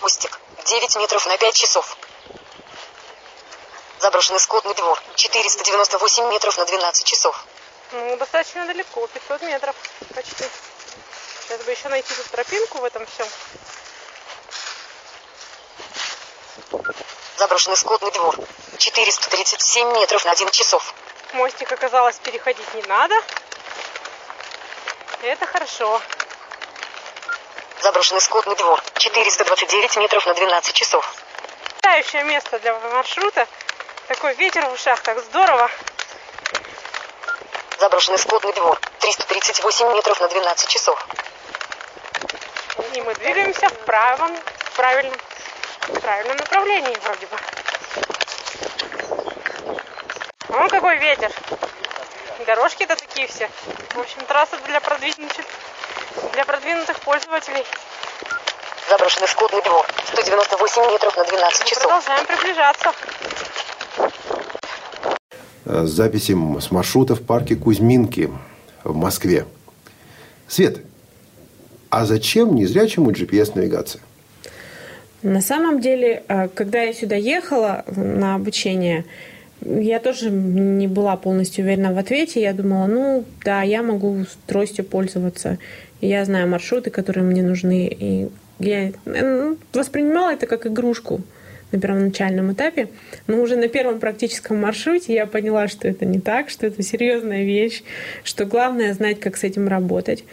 Мостик. 0.00 0.40
9 0.64 0.96
метров 0.96 1.24
на 1.26 1.38
5 1.38 1.54
часов. 1.54 1.96
Заброшенный 4.00 4.40
скотный 4.40 4.74
двор. 4.74 5.00
498 5.14 6.30
метров 6.30 6.58
на 6.58 6.64
12 6.64 7.06
часов. 7.06 7.44
Ну, 7.92 8.16
достаточно 8.16 8.66
далеко, 8.66 9.06
500 9.06 9.42
метров 9.42 9.76
почти. 10.16 10.46
Сейчас 11.42 11.62
бы 11.62 11.70
еще 11.70 11.88
найти 11.88 12.12
тут 12.12 12.26
тропинку 12.26 12.78
в 12.78 12.84
этом 12.84 13.06
всем. 13.06 13.28
Заброшенный 17.36 17.76
скотный 17.76 18.10
двор. 18.10 18.36
437 18.78 19.92
метров 19.92 20.24
на 20.24 20.30
11 20.30 20.54
часов. 20.54 20.94
Мостик 21.32 21.70
оказалось 21.72 22.16
переходить 22.16 22.74
не 22.74 22.82
надо. 22.82 23.14
Это 25.22 25.46
хорошо. 25.46 26.00
Заброшенный 27.82 28.20
скотный 28.20 28.54
двор. 28.56 28.80
429 28.96 29.96
метров 29.96 30.26
на 30.26 30.34
12 30.34 30.74
часов. 30.74 31.14
Потрясающее 31.80 32.24
место 32.24 32.58
для 32.60 32.78
маршрута. 32.78 33.46
Такой 34.06 34.34
ветер 34.34 34.66
в 34.66 34.72
ушах, 34.72 35.00
так 35.00 35.18
здорово. 35.24 35.70
Заброшенный 37.78 38.18
скотный 38.18 38.52
двор. 38.52 38.78
338 39.00 39.92
метров 39.92 40.20
на 40.20 40.28
12 40.28 40.68
часов. 40.68 41.06
И 42.94 43.00
мы 43.00 43.14
двигаемся 43.14 43.68
в 43.68 43.78
правом, 43.84 44.36
в 44.36 44.76
правильном, 44.76 45.18
в 45.88 46.00
правильном 46.00 46.36
направлении 46.36 46.96
вроде 47.02 47.26
бы. 47.26 47.36
Вон 50.48 50.68
какой 50.68 50.98
ветер. 50.98 51.30
Дорожки-то 52.46 52.96
такие 52.96 53.26
все. 53.26 53.48
В 53.94 53.98
общем, 53.98 54.22
трасса 54.26 54.56
для 54.66 54.80
продвинутых, 54.80 55.44
для 56.32 56.44
продвинутых 56.44 57.00
пользователей. 57.00 57.64
Заброшенный 58.88 59.28
скотный 59.28 59.62
двор. 59.62 59.86
198 60.06 60.92
метров 60.92 61.16
на 61.16 61.24
12 61.24 61.60
Мы 61.60 61.66
часов. 61.68 61.82
продолжаем 61.82 62.26
приближаться. 62.26 62.92
Э, 65.66 65.84
записи 65.84 66.34
с 66.60 66.70
маршрута 66.70 67.14
в 67.14 67.22
парке 67.22 67.54
Кузьминки 67.54 68.30
в 68.84 68.96
Москве. 68.96 69.44
Свет, 70.46 70.78
а 71.90 72.06
зачем 72.06 72.54
незрячему 72.54 73.10
GPS-навигация? 73.10 74.00
На 75.22 75.42
самом 75.42 75.80
деле, 75.80 76.22
э, 76.28 76.48
когда 76.48 76.82
я 76.82 76.94
сюда 76.94 77.16
ехала 77.16 77.84
на 77.88 78.36
обучение, 78.36 79.04
я 79.60 79.98
тоже 79.98 80.30
не 80.30 80.86
была 80.86 81.16
полностью 81.16 81.64
уверена 81.64 81.92
в 81.92 81.98
ответе. 81.98 82.40
Я 82.40 82.52
думала, 82.52 82.86
ну 82.86 83.24
да, 83.44 83.62
я 83.62 83.82
могу 83.82 84.24
тростью 84.46 84.84
пользоваться. 84.84 85.58
Я 86.00 86.24
знаю 86.24 86.48
маршруты, 86.48 86.90
которые 86.90 87.24
мне 87.24 87.42
нужны. 87.42 87.88
И 87.88 88.28
я 88.58 88.92
ну, 89.04 89.56
воспринимала 89.72 90.32
это 90.32 90.46
как 90.46 90.66
игрушку 90.66 91.22
на 91.72 91.80
первоначальном 91.80 92.52
этапе. 92.52 92.88
Но 93.26 93.42
уже 93.42 93.56
на 93.56 93.68
первом 93.68 93.98
практическом 94.00 94.58
маршруте 94.60 95.12
я 95.12 95.26
поняла, 95.26 95.68
что 95.68 95.88
это 95.88 96.04
не 96.04 96.20
так, 96.20 96.50
что 96.50 96.66
это 96.66 96.82
серьезная 96.82 97.44
вещь, 97.44 97.82
что 98.24 98.44
главное 98.44 98.94
знать, 98.94 99.20
как 99.20 99.36
с 99.36 99.44
этим 99.44 99.68
работать. 99.68 100.24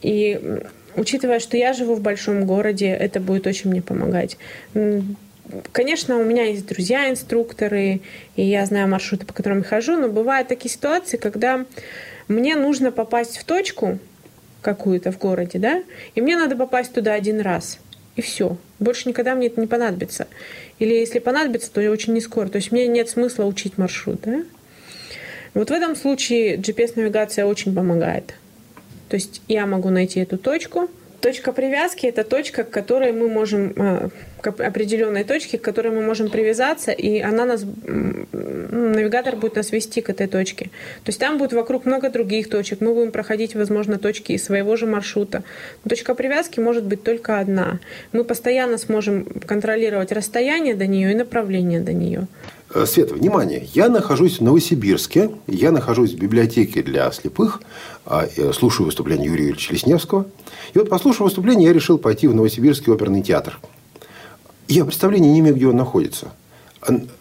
И 0.00 0.40
учитывая, 0.96 1.38
что 1.38 1.56
я 1.56 1.72
живу 1.72 1.94
в 1.94 2.00
большом 2.00 2.46
городе, 2.46 2.88
это 2.88 3.20
будет 3.20 3.46
очень 3.46 3.70
мне 3.70 3.82
помогать. 3.82 4.38
Конечно, 5.72 6.18
у 6.18 6.24
меня 6.24 6.44
есть 6.44 6.66
друзья-инструкторы, 6.66 8.00
и 8.36 8.42
я 8.42 8.64
знаю 8.64 8.88
маршруты, 8.88 9.26
по 9.26 9.32
которым 9.32 9.58
я 9.58 9.64
хожу, 9.64 9.96
но 9.96 10.08
бывают 10.08 10.48
такие 10.48 10.72
ситуации, 10.72 11.16
когда 11.16 11.66
мне 12.28 12.56
нужно 12.56 12.92
попасть 12.92 13.38
в 13.38 13.44
точку 13.44 13.98
какую-то 14.62 15.10
в 15.10 15.18
городе, 15.18 15.58
да, 15.58 15.82
и 16.14 16.20
мне 16.20 16.36
надо 16.36 16.56
попасть 16.56 16.92
туда 16.92 17.14
один 17.14 17.40
раз. 17.40 17.78
И 18.14 18.20
все. 18.20 18.56
Больше 18.78 19.08
никогда 19.08 19.34
мне 19.34 19.46
это 19.46 19.60
не 19.60 19.66
понадобится. 19.66 20.28
Или 20.78 20.94
если 20.94 21.18
понадобится, 21.18 21.72
то 21.72 21.80
очень 21.90 22.12
не 22.12 22.20
скоро. 22.20 22.48
То 22.48 22.56
есть 22.56 22.70
мне 22.70 22.86
нет 22.86 23.08
смысла 23.08 23.44
учить 23.44 23.78
маршрут, 23.78 24.20
да? 24.22 24.42
Вот 25.54 25.70
в 25.70 25.72
этом 25.72 25.96
случае 25.96 26.56
GPS-навигация 26.56 27.46
очень 27.46 27.74
помогает. 27.74 28.34
То 29.08 29.16
есть 29.16 29.42
я 29.48 29.66
могу 29.66 29.90
найти 29.90 30.20
эту 30.20 30.38
точку. 30.38 30.88
Точка 31.22 31.52
привязки– 31.52 32.06
это 32.08 32.24
точка, 32.24 32.64
к 32.64 32.70
которой 32.70 33.12
мы 33.12 33.28
можем, 33.28 33.72
э, 33.76 34.08
к 34.40 34.48
определенной 34.48 35.22
точке, 35.22 35.56
к 35.56 35.62
которой 35.62 35.92
мы 35.92 36.02
можем 36.02 36.28
привязаться, 36.28 36.90
и 36.90 37.20
она 37.20 37.44
нас, 37.44 37.64
навигатор 38.32 39.36
будет 39.36 39.54
нас 39.54 39.70
вести 39.70 40.00
к 40.00 40.10
этой 40.10 40.26
точке. 40.26 40.64
То 41.04 41.10
есть 41.10 41.20
там 41.20 41.38
будет 41.38 41.52
вокруг 41.52 41.86
много 41.86 42.10
других 42.10 42.50
точек, 42.50 42.80
мы 42.80 42.92
будем 42.92 43.12
проходить, 43.12 43.54
возможно, 43.54 44.00
точки 44.00 44.32
из 44.32 44.42
своего 44.42 44.74
же 44.74 44.86
маршрута. 44.86 45.44
Но 45.84 45.90
точка 45.90 46.16
привязки 46.16 46.58
может 46.58 46.82
быть 46.82 47.04
только 47.04 47.38
одна. 47.38 47.78
Мы 48.10 48.24
постоянно 48.24 48.76
сможем 48.76 49.24
контролировать 49.46 50.10
расстояние 50.10 50.74
до 50.74 50.88
нее 50.88 51.12
и 51.12 51.14
направление 51.14 51.80
до 51.80 51.92
нее. 51.92 52.26
Э, 52.74 52.86
Света, 52.86 53.14
внимание, 53.14 53.68
я 53.74 53.88
нахожусь 53.88 54.38
в 54.38 54.42
Новосибирске, 54.42 55.30
я 55.46 55.72
нахожусь 55.72 56.12
в 56.12 56.18
библиотеке 56.18 56.82
для 56.82 57.10
слепых, 57.12 57.60
а, 58.06 58.26
э, 58.34 58.52
слушаю 58.52 58.86
выступление 58.86 59.26
Юрия 59.26 59.44
Юрьевича 59.44 59.72
Лесневского. 59.72 60.26
И 60.72 60.78
вот, 60.78 60.88
послушав 60.88 61.20
выступление, 61.20 61.68
я 61.68 61.74
решил 61.74 61.98
пойти 61.98 62.28
в 62.28 62.34
Новосибирский 62.34 62.92
оперный 62.92 63.22
театр. 63.22 63.58
Я 64.68 64.84
представления 64.84 65.30
не 65.30 65.40
имею, 65.40 65.54
где 65.54 65.66
он 65.66 65.76
находится. 65.76 66.32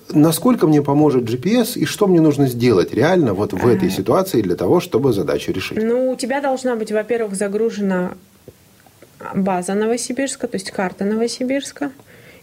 Насколько 0.10 0.68
мне 0.68 0.82
поможет 0.82 1.24
GPS 1.24 1.78
и 1.78 1.86
что 1.86 2.08
мне 2.08 2.22
нужно 2.22 2.48
сделать 2.48 2.94
реально 2.94 3.34
вот 3.34 3.54
в 3.54 3.68
этой 3.68 3.92
ситуации 3.92 4.42
для 4.42 4.56
того, 4.56 4.80
чтобы 4.80 5.14
задачу 5.14 5.52
решить? 5.52 5.78
Ну, 5.82 6.12
у 6.12 6.16
тебя 6.16 6.42
должна 6.42 6.76
быть, 6.76 6.92
во-первых, 6.92 7.36
загружена 7.36 8.14
база 9.36 9.74
Новосибирска, 9.74 10.48
то 10.48 10.56
есть 10.56 10.72
карта 10.72 11.06
Новосибирска. 11.06 11.92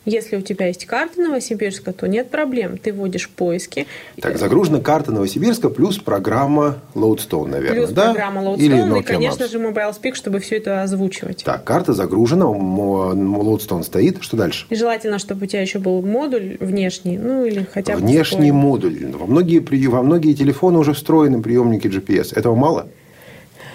Если 0.09 0.37
у 0.37 0.41
тебя 0.41 0.69
есть 0.69 0.87
карта 0.87 1.21
Новосибирска, 1.21 1.93
то 1.93 2.09
нет 2.09 2.31
проблем. 2.31 2.79
Ты 2.79 2.95
вводишь 2.95 3.29
поиски. 3.29 3.87
Так, 4.21 4.39
загружена 4.39 4.81
карта 4.81 5.13
Новосибирска 5.13 5.69
плюс 5.69 5.99
программа 5.99 6.79
Loadstone, 6.95 7.49
наверное, 7.49 7.81
Плюс 7.81 7.91
да? 7.91 8.13
программа 8.15 8.55
Или 8.57 8.77
Loadstone 8.79 8.87
и, 8.89 8.91
Nokia 8.91 9.03
конечно 9.03 9.45
Maps. 9.45 9.51
же, 9.51 9.59
Mobile 9.59 9.95
Speak, 10.01 10.15
чтобы 10.15 10.39
все 10.41 10.57
это 10.57 10.83
озвучивать. 10.83 11.45
Так, 11.45 11.65
карта 11.65 11.93
загружена, 11.93 12.47
Loadstone 12.47 13.83
стоит. 13.83 14.19
Что 14.21 14.37
дальше? 14.37 14.67
И 14.71 14.75
желательно, 14.75 15.19
чтобы 15.19 15.45
у 15.45 15.47
тебя 15.47 15.61
еще 15.61 15.79
был 15.79 16.01
модуль 16.03 16.57
внешний, 16.61 17.19
ну 17.19 17.45
или 17.45 17.67
хотя 17.71 17.95
бы 17.95 18.01
Внешний 18.01 18.23
встроенный. 18.23 18.51
модуль. 18.53 19.07
Во 19.13 19.27
многие, 19.27 19.59
при- 19.61 19.87
во 19.89 20.03
многие 20.03 20.33
телефоны 20.35 20.79
уже 20.79 20.95
встроены 20.95 21.43
приемники 21.43 21.87
GPS. 21.87 22.33
Этого 22.35 22.55
мало? 22.55 22.89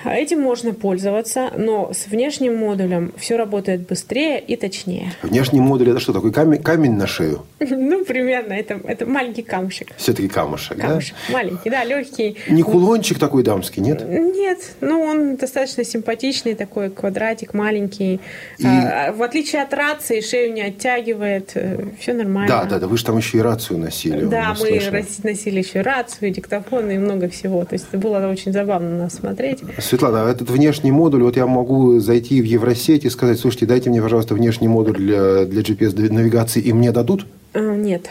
А 0.03 0.15
Этим 0.15 0.41
можно 0.41 0.73
пользоваться, 0.73 1.51
но 1.57 1.91
с 1.93 2.07
внешним 2.07 2.55
модулем 2.57 3.13
все 3.17 3.35
работает 3.37 3.87
быстрее 3.87 4.39
и 4.39 4.55
точнее. 4.55 5.13
Внешний 5.21 5.59
модуль 5.61 5.89
это 5.91 5.99
что, 5.99 6.13
такой 6.13 6.31
камень, 6.31 6.61
камень 6.61 6.93
на 6.93 7.07
шею? 7.07 7.45
Ну, 7.93 8.05
примерно, 8.05 8.53
это, 8.53 8.79
это 8.85 9.05
маленький 9.05 9.43
камушек. 9.43 9.89
Все-таки 9.97 10.27
камушек, 10.27 10.77
Камушек, 10.79 11.15
маленький, 11.29 11.69
да, 11.69 11.83
легкий. 11.83 12.37
да? 12.47 12.53
Не 12.53 12.63
кулончик 12.63 13.19
такой 13.19 13.43
дамский, 13.43 13.81
нет? 13.81 14.03
Нет, 14.07 14.59
ну 14.81 15.01
он 15.01 15.35
достаточно 15.35 15.83
симпатичный, 15.83 16.55
такой 16.55 16.89
квадратик 16.89 17.53
маленький. 17.53 18.19
И- 18.57 18.65
А, 18.65 19.11
в 19.13 19.21
отличие 19.23 19.61
от 19.61 19.73
рации, 19.73 20.21
шею 20.21 20.53
не 20.53 20.61
оттягивает, 20.61 21.55
все 21.99 22.13
нормально. 22.13 22.47
Да, 22.47 22.65
да, 22.65 22.79
да. 22.79 22.87
Вы 22.87 22.97
же 22.97 23.05
там 23.05 23.17
еще 23.17 23.37
и 23.37 23.41
рацию 23.41 23.79
носили. 23.79 24.25
Да, 24.25 24.55
мы 24.59 24.69
рос- 24.91 25.23
носили 25.23 25.59
еще 25.59 25.81
рацию, 25.81 26.31
диктофон 26.31 26.89
и 26.91 26.97
много 26.97 27.29
всего. 27.29 27.63
То 27.65 27.73
есть 27.73 27.85
это 27.89 27.97
было 27.97 28.27
очень 28.27 28.51
забавно 28.53 28.97
нас 28.97 29.15
смотреть. 29.15 29.59
Светлана, 29.93 30.25
а 30.25 30.31
этот 30.31 30.49
внешний 30.49 30.91
модуль, 30.91 31.21
вот 31.21 31.37
я 31.37 31.45
могу 31.45 31.99
зайти 31.99 32.41
в 32.41 32.45
Евросеть 32.45 33.05
и 33.05 33.11
сказать, 33.11 33.39
слушайте, 33.39 33.67
дайте 33.67 33.91
мне, 33.91 34.01
пожалуйста, 34.01 34.33
внешний 34.33 34.67
модуль 34.67 34.95
для, 34.95 35.45
для 35.45 35.61
GPS-навигации, 35.61 36.63
и 36.63 36.73
мне 36.73 36.91
дадут? 36.91 37.27
А, 37.53 37.59
Нет. 37.59 38.07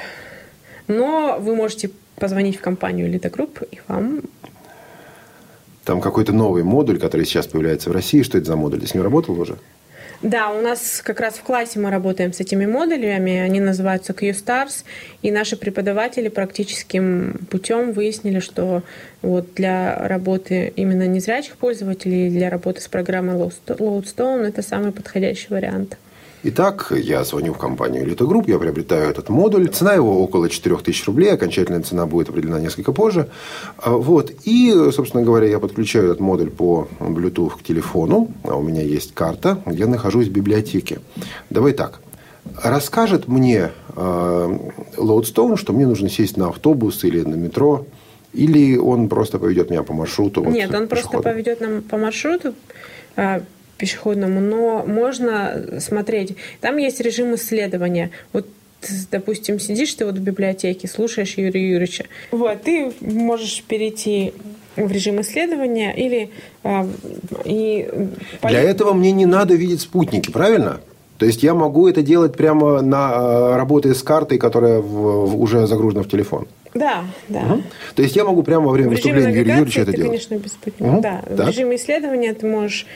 Но 0.86 1.38
вы 1.40 1.56
можете 1.56 1.90
позвонить 2.14 2.56
в 2.56 2.60
компанию 2.60 3.10
Elite 3.10 3.28
Group, 3.32 3.66
и 3.68 3.80
вам... 3.88 4.20
Там 5.82 6.00
какой-то 6.00 6.32
новый 6.32 6.62
модуль, 6.62 7.00
который 7.00 7.26
сейчас 7.26 7.48
появляется 7.48 7.90
в 7.90 7.92
России. 7.92 8.22
Что 8.22 8.38
это 8.38 8.46
за 8.46 8.54
модуль? 8.54 8.78
Ты 8.78 8.86
с 8.86 8.94
ним 8.94 9.02
работал 9.02 9.40
уже? 9.40 9.58
Да, 10.22 10.50
у 10.50 10.60
нас 10.60 11.02
как 11.04 11.18
раз 11.18 11.34
в 11.34 11.42
классе 11.42 11.80
мы 11.80 11.90
работаем 11.90 12.32
с 12.32 12.38
этими 12.38 12.64
модулями, 12.64 13.38
они 13.40 13.58
называются 13.58 14.12
Q-Stars, 14.12 14.84
и 15.20 15.32
наши 15.32 15.56
преподаватели 15.56 16.28
практическим 16.28 17.40
путем 17.50 17.90
выяснили, 17.90 18.38
что 18.38 18.84
вот 19.20 19.54
для 19.54 19.96
работы 19.96 20.72
именно 20.76 21.08
незрячих 21.08 21.56
пользователей, 21.56 22.30
для 22.30 22.50
работы 22.50 22.80
с 22.80 22.86
программой 22.86 23.34
Loadstone 23.34 24.46
это 24.46 24.62
самый 24.62 24.92
подходящий 24.92 25.48
вариант. 25.50 25.98
Итак, 26.44 26.92
я 26.96 27.22
звоню 27.22 27.54
в 27.54 27.58
компанию 27.58 28.04
Elite 28.04 28.26
Group, 28.26 28.50
я 28.50 28.58
приобретаю 28.58 29.08
этот 29.08 29.28
модуль. 29.28 29.68
Цена 29.68 29.94
его 29.94 30.20
около 30.24 30.48
4000 30.48 31.04
рублей, 31.06 31.32
окончательная 31.32 31.82
цена 31.82 32.04
будет 32.06 32.30
определена 32.30 32.58
несколько 32.58 32.92
позже. 32.92 33.28
А, 33.78 33.92
Вот. 33.92 34.32
И, 34.42 34.72
собственно 34.92 35.22
говоря, 35.22 35.46
я 35.46 35.60
подключаю 35.60 36.06
этот 36.06 36.18
модуль 36.18 36.50
по 36.50 36.88
Bluetooth 36.98 37.58
к 37.60 37.62
телефону. 37.62 38.32
А 38.42 38.56
у 38.56 38.62
меня 38.62 38.82
есть 38.82 39.14
карта, 39.14 39.62
где 39.66 39.86
нахожусь 39.86 40.26
в 40.26 40.32
библиотеке. 40.32 40.98
Давай 41.48 41.74
так. 41.74 42.00
Расскажет 42.60 43.28
мне 43.28 43.70
э, 43.94 44.58
Loadstone, 44.96 45.56
что 45.56 45.72
мне 45.72 45.86
нужно 45.86 46.08
сесть 46.08 46.36
на 46.36 46.48
автобус 46.48 47.04
или 47.04 47.22
на 47.22 47.36
метро, 47.36 47.86
или 48.32 48.76
он 48.76 49.08
просто 49.08 49.38
поведет 49.38 49.70
меня 49.70 49.84
по 49.84 49.92
маршруту? 49.92 50.42
вот, 50.42 50.52
Нет, 50.52 50.74
он 50.74 50.88
просто 50.88 51.08
пешеходному? 51.08 51.22
поведет 51.22 51.60
нам 51.60 51.82
по 51.82 51.96
маршруту 51.98 52.54
а, 53.14 53.42
пешеходному, 53.82 54.40
но 54.40 54.84
можно 54.86 55.80
смотреть. 55.80 56.36
Там 56.60 56.76
есть 56.76 57.00
режим 57.00 57.34
исследования. 57.34 58.10
Вот 58.32 58.46
допустим, 59.10 59.58
сидишь 59.60 59.94
ты 59.94 60.04
вот 60.06 60.14
в 60.16 60.20
библиотеке, 60.20 60.86
слушаешь 60.88 61.34
Юрия 61.36 61.60
Юрьевича. 61.70 62.04
Вот, 62.32 62.62
ты 62.62 62.92
можешь 63.00 63.62
перейти 63.62 64.32
в 64.76 64.90
режим 64.90 65.20
исследования 65.20 65.92
или 65.96 66.30
а, 66.64 66.86
и 67.44 67.88
Для 68.42 68.60
этого 68.60 68.92
мне 68.92 69.12
не 69.12 69.26
надо 69.26 69.54
видеть 69.54 69.80
спутники, 69.82 70.30
правильно? 70.32 70.80
То 71.18 71.26
есть 71.26 71.42
я 71.44 71.54
могу 71.54 71.88
это 71.88 72.02
делать 72.02 72.34
прямо 72.36 72.82
на 72.82 73.12
э, 73.14 73.56
работая 73.56 73.94
с 73.94 74.02
картой, 74.02 74.38
которая 74.38 74.80
в- 74.80 75.26
в- 75.30 75.40
уже 75.40 75.66
загружена 75.68 76.02
в 76.02 76.08
телефон. 76.08 76.48
Да, 76.74 77.04
да. 77.28 77.40
Мгм. 77.42 77.62
То 77.94 78.02
есть 78.02 78.16
я 78.16 78.24
могу 78.24 78.42
прямо 78.42 78.66
во 78.66 78.72
время 78.72 78.88
В 78.88 78.92
выступления 78.94 79.28
Юрия 79.32 79.52
Юрьевича 79.52 79.82
это 79.82 79.92
ты, 79.92 79.96
делать. 79.98 80.10
конечно, 80.26 80.34
без 80.44 80.52
спутника. 80.52 80.90
Мгм. 80.92 81.00
Да, 81.02 81.22
Так. 81.36 81.46
в 81.46 81.48
режиме 81.50 81.76
исследования 81.76 82.32
ты 82.34 82.46
можешь 82.46 82.86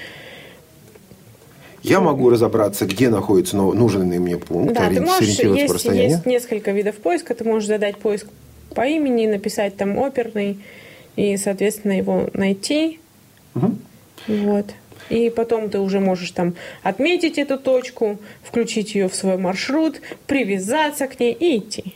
Я 1.83 2.01
могу 2.01 2.31
разобраться, 2.31 2.87
где 2.87 3.09
находится 3.09 3.57
нужный 3.57 4.19
мне 4.19 4.39
пункт, 4.39 4.75
Да, 4.75 4.89
ты 4.89 5.01
можешь, 5.01 5.39
есть, 5.39 5.85
есть 5.85 6.27
несколько 6.27 6.73
видов 6.73 6.97
поиска, 6.97 7.35
ты 7.35 7.45
можешь 7.45 7.69
задать 7.69 7.99
поиск 7.99 8.27
по 8.75 8.87
имени, 8.87 9.27
написать 9.27 9.77
там 9.77 9.99
оперный 9.99 10.59
и, 11.17 11.37
соответственно, 11.37 11.93
его 11.93 12.29
найти. 12.33 13.01
Мгм. 13.55 13.79
Вот. 14.27 14.67
И 15.09 15.31
потом 15.31 15.71
ты 15.71 15.79
уже 15.79 16.01
можешь 16.01 16.33
там 16.33 16.55
отметить 16.83 17.39
эту 17.39 17.59
точку, 17.59 18.19
включить 18.43 18.95
ее 18.95 19.09
в 19.09 19.15
свой 19.15 19.37
маршрут, 19.37 20.01
привязаться 20.27 21.07
к 21.07 21.21
ней 21.21 21.33
и 21.33 21.59
идти. 21.59 21.95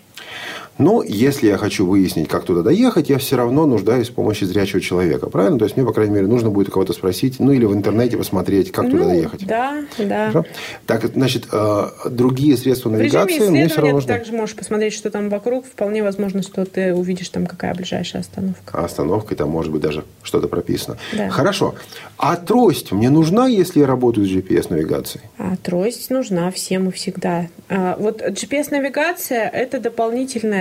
Но 0.81 1.03
если 1.03 1.47
я 1.49 1.59
хочу 1.59 1.87
выяснить, 1.87 2.27
как 2.29 2.45
туда 2.45 2.63
доехать, 2.63 3.11
я 3.11 3.19
все 3.19 3.37
равно 3.37 3.67
нуждаюсь 3.67 4.09
в 4.09 4.15
помощи 4.15 4.45
зрячего 4.45 4.81
человека, 4.81 5.29
правильно? 5.29 5.59
То 5.59 5.67
есть 5.67 5.77
мне, 5.77 5.85
по 5.85 5.93
крайней 5.93 6.15
мере, 6.15 6.27
нужно 6.27 6.51
будет 6.51 6.69
у 6.69 6.73
кого-то 6.73 6.93
спросить, 6.95 7.39
ну 7.39 7.53
или 7.53 7.67
в 7.67 7.75
интернете 7.75 8.17
посмотреть, 8.17 8.73
как 8.73 8.87
туда 8.91 9.05
Ну, 9.05 9.09
доехать. 9.11 9.47
Да, 9.47 9.83
да. 9.99 10.31
Хорошо? 10.31 10.47
Так, 10.87 11.05
значит, 11.15 11.47
э, 11.53 11.83
другие 12.11 12.57
средства 12.57 12.89
В 12.89 12.93
навигации 12.93 13.35
мне 13.35 13.39
все 13.39 13.43
равно 13.47 13.67
исследования 13.67 13.91
ты 13.91 13.95
нужны. 13.95 14.09
также 14.15 14.33
можешь 14.33 14.57
посмотреть, 14.57 14.95
что 14.95 15.11
там 15.11 15.29
вокруг. 15.29 15.67
Вполне 15.67 16.03
возможно, 16.03 16.43
что 16.43 16.65
ты 16.65 16.95
увидишь 16.95 17.29
там, 17.29 17.47
какая 17.47 17.75
ближайшая 17.75 18.23
остановка. 18.23 18.61
А 18.73 18.87
остановкой 18.87 19.37
там 19.37 19.51
может 19.51 19.71
быть 19.71 19.83
даже 19.83 20.05
что-то 20.23 20.49
прописано. 20.49 20.97
Да. 21.15 21.29
Хорошо. 21.29 21.75
А 22.17 22.37
трость 22.37 22.91
мне 22.93 23.11
нужна, 23.11 23.47
если 23.49 23.81
я 23.81 23.87
работаю 23.87 24.27
с 24.27 24.31
GPS-навигацией? 24.31 25.25
А 25.39 25.57
трость 25.63 26.09
нужна 26.11 26.51
всем 26.51 26.89
и 26.89 26.93
всегда. 26.93 27.49
А, 27.69 27.97
вот 27.99 28.23
GPS-навигация– 28.23 29.49
это 29.53 29.79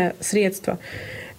дополнительное 0.09 0.15
средство. 0.19 0.79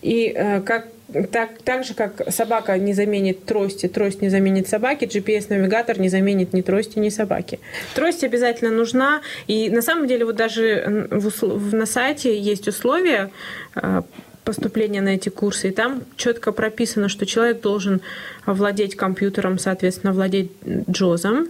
И 0.03 0.33
э, 0.35 0.61
как 0.61 0.87
так, 1.33 1.59
так 1.65 1.85
же, 1.85 1.95
как 1.95 2.23
собака 2.33 2.79
не 2.79 2.93
заменит 2.93 3.45
трости, 3.45 3.89
трость 3.89 4.23
не 4.23 4.29
заменит 4.29 4.69
собаки, 4.69 5.07
GPS-навигатор 5.07 5.99
не 5.99 6.09
заменит 6.09 6.53
ни 6.53 6.63
трости, 6.63 7.01
ни 7.01 7.09
собаки. 7.09 7.59
Трость 7.95 8.23
обязательно 8.23 8.71
нужна. 8.71 9.21
И 9.49 9.71
на 9.71 9.83
самом 9.83 10.07
деле 10.07 10.25
вот 10.25 10.37
даже 10.37 11.09
в 11.11 11.75
на 11.75 11.87
сайте 11.87 12.39
есть 12.39 12.69
условия 12.69 13.31
э, 13.75 14.03
поступления 14.45 15.01
на 15.01 15.11
эти 15.11 15.29
курсы, 15.29 15.69
и 15.69 15.71
там 15.71 16.03
четко 16.17 16.53
прописано, 16.53 17.09
что 17.09 17.27
человек 17.27 17.61
должен 17.61 18.01
владеть 18.47 18.97
компьютером, 18.97 19.59
соответственно, 19.59 20.13
владеть 20.13 20.51
джозом, 20.91 21.49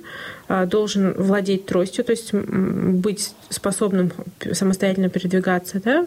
а, 0.48 0.66
должен 0.66 1.12
владеть 1.12 1.66
тростью, 1.66 2.04
то 2.04 2.10
есть 2.10 2.32
быть 2.32 3.34
способным 3.48 4.12
самостоятельно 4.52 5.08
передвигаться 5.08 5.80
да, 5.80 6.06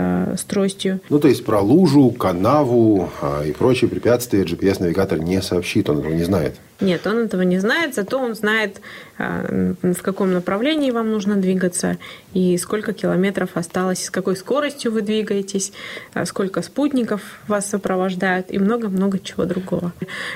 а, 0.00 0.36
с 0.36 0.44
тростью. 0.44 1.00
Ну, 1.08 1.18
то 1.18 1.26
есть 1.26 1.44
про 1.44 1.60
лужу, 1.60 2.10
канаву 2.12 3.10
а, 3.20 3.44
и 3.44 3.50
прочие 3.50 3.90
препятствия 3.90 4.44
GPS-навигатор 4.44 5.18
не 5.18 5.42
сообщит, 5.42 5.90
он 5.90 5.98
этого 5.98 6.12
не 6.12 6.22
знает. 6.22 6.54
Нет, 6.80 7.06
он 7.08 7.24
этого 7.24 7.42
не 7.42 7.58
знает, 7.58 7.96
зато 7.96 8.18
он 8.18 8.36
знает, 8.36 8.80
а, 9.18 9.74
в 9.82 10.00
каком 10.00 10.32
направлении 10.32 10.92
вам 10.92 11.10
нужно 11.10 11.34
двигаться 11.34 11.98
и 12.34 12.56
сколько 12.56 12.92
километров 12.92 13.50
осталось, 13.54 14.04
с 14.04 14.10
какой 14.10 14.36
скоростью 14.36 14.92
вы 14.92 15.02
двигаетесь, 15.02 15.72
а, 16.14 16.24
сколько 16.24 16.62
спутников 16.62 17.20
вас 17.48 17.68
сопровождают 17.68 18.52
и 18.52 18.58
много-много 18.60 19.18
чего 19.18 19.44
другого. 19.44 19.92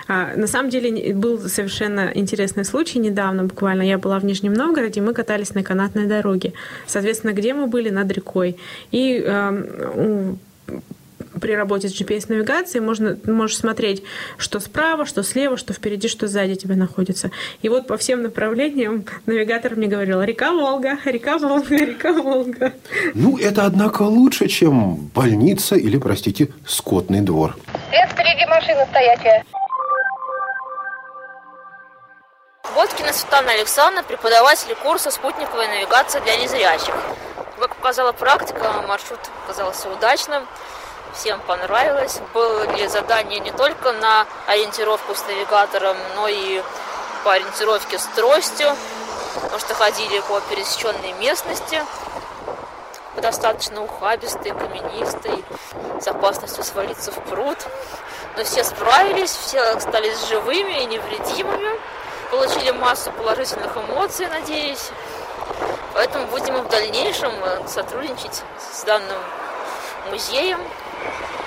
А, 0.08 0.34
На 0.34 0.48
самом 0.48 0.70
деле 0.70 1.14
был 1.14 1.38
совершенно 1.48 2.10
интересный 2.12 2.64
случай 2.64 2.98
недавно, 2.98 3.44
буквально 3.44 3.82
я 3.82 3.98
была 3.98 4.18
в 4.18 4.24
Нижнем 4.24 4.54
Новгороде, 4.54 5.00
мы 5.00 5.14
катались 5.14 5.54
на 5.54 5.62
канатной 5.62 6.06
дороге. 6.06 6.54
Соответственно, 6.86 7.32
где 7.32 7.54
мы 7.54 7.68
были? 7.68 7.90
Над 7.90 8.10
рекой. 8.10 8.56
И 8.90 9.24
при 11.42 11.52
работе 11.52 11.88
с 11.88 12.00
GPS-навигацией 12.00 12.80
можно, 12.82 13.16
ты 13.16 13.32
можешь 13.32 13.58
смотреть, 13.58 14.02
что 14.38 14.60
справа, 14.60 15.04
что 15.04 15.22
слева, 15.24 15.56
что 15.56 15.74
впереди, 15.74 16.08
что 16.08 16.28
сзади 16.28 16.54
тебя 16.54 16.76
находится. 16.76 17.30
И 17.62 17.68
вот 17.68 17.88
по 17.88 17.96
всем 17.96 18.22
направлениям 18.22 19.04
навигатор 19.26 19.74
мне 19.74 19.88
говорил 19.88 20.22
«Река 20.22 20.52
Волга, 20.52 20.98
река 21.04 21.38
Волга, 21.38 21.76
река 21.76 22.12
Волга». 22.12 22.72
Ну, 23.14 23.36
это, 23.38 23.66
однако, 23.66 24.02
лучше, 24.02 24.46
чем 24.46 25.10
больница 25.14 25.74
или, 25.74 25.98
простите, 25.98 26.48
скотный 26.64 27.20
двор. 27.20 27.56
Свет 27.90 28.08
впереди 28.10 28.46
машина 28.46 28.86
стоячая. 28.90 29.44
Боткина 32.74 33.12
Светлана 33.12 33.52
Александровна, 33.52 34.06
преподаватель 34.06 34.74
курса 34.76 35.10
«Спутниковая 35.10 35.68
навигация 35.68 36.22
для 36.22 36.36
незрячих». 36.36 36.94
Как 37.58 37.76
показала 37.76 38.12
практика, 38.12 38.82
маршрут 38.88 39.20
оказался 39.44 39.88
удачным, 39.90 40.44
всем 41.14 41.40
понравилось. 41.40 42.20
Были 42.34 42.86
задания 42.86 43.40
не 43.40 43.50
только 43.52 43.92
на 43.92 44.26
ориентировку 44.46 45.14
с 45.14 45.26
навигатором, 45.26 45.96
но 46.16 46.28
и 46.28 46.62
по 47.24 47.32
ориентировке 47.32 47.98
с 47.98 48.06
тростью, 48.14 48.68
потому 49.34 49.58
что 49.58 49.74
ходили 49.74 50.20
по 50.20 50.40
пересеченной 50.40 51.12
местности, 51.12 51.82
достаточно 53.16 53.82
ухабистой, 53.82 54.52
каменистой, 54.52 55.44
с 56.00 56.08
опасностью 56.08 56.64
свалиться 56.64 57.12
в 57.12 57.20
пруд. 57.24 57.58
Но 58.36 58.44
все 58.44 58.64
справились, 58.64 59.30
все 59.30 59.60
остались 59.60 60.26
живыми 60.26 60.82
и 60.82 60.86
невредимыми, 60.86 61.78
получили 62.30 62.70
массу 62.70 63.12
положительных 63.12 63.76
эмоций, 63.76 64.26
надеюсь. 64.26 64.90
Поэтому 65.94 66.26
будем 66.28 66.54
в 66.54 66.68
дальнейшем 66.68 67.32
э, 67.44 67.68
сотрудничать 67.68 68.42
с 68.72 68.82
данным 68.84 69.18
музеем. 70.10 70.58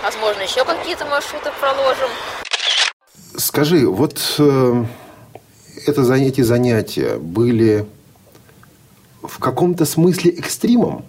Возможно, 0.04 0.42
еще 0.42 0.64
какие-то 0.64 1.06
маршруты 1.06 1.52
проложим. 1.60 2.10
Скажи, 3.38 3.88
вот 3.88 4.36
э, 4.40 4.86
это, 5.88 6.14
эти 6.16 6.42
занятия 6.42 7.18
были 7.18 7.86
в 9.22 9.40
каком-то 9.40 9.86
смысле 9.86 10.32
экстримом? 10.32 11.06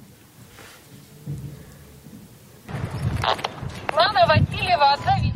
Лана 3.95 4.27
Васильева, 4.27 4.93
отзовись. 4.93 5.35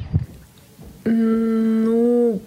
Ну, 1.05 2.40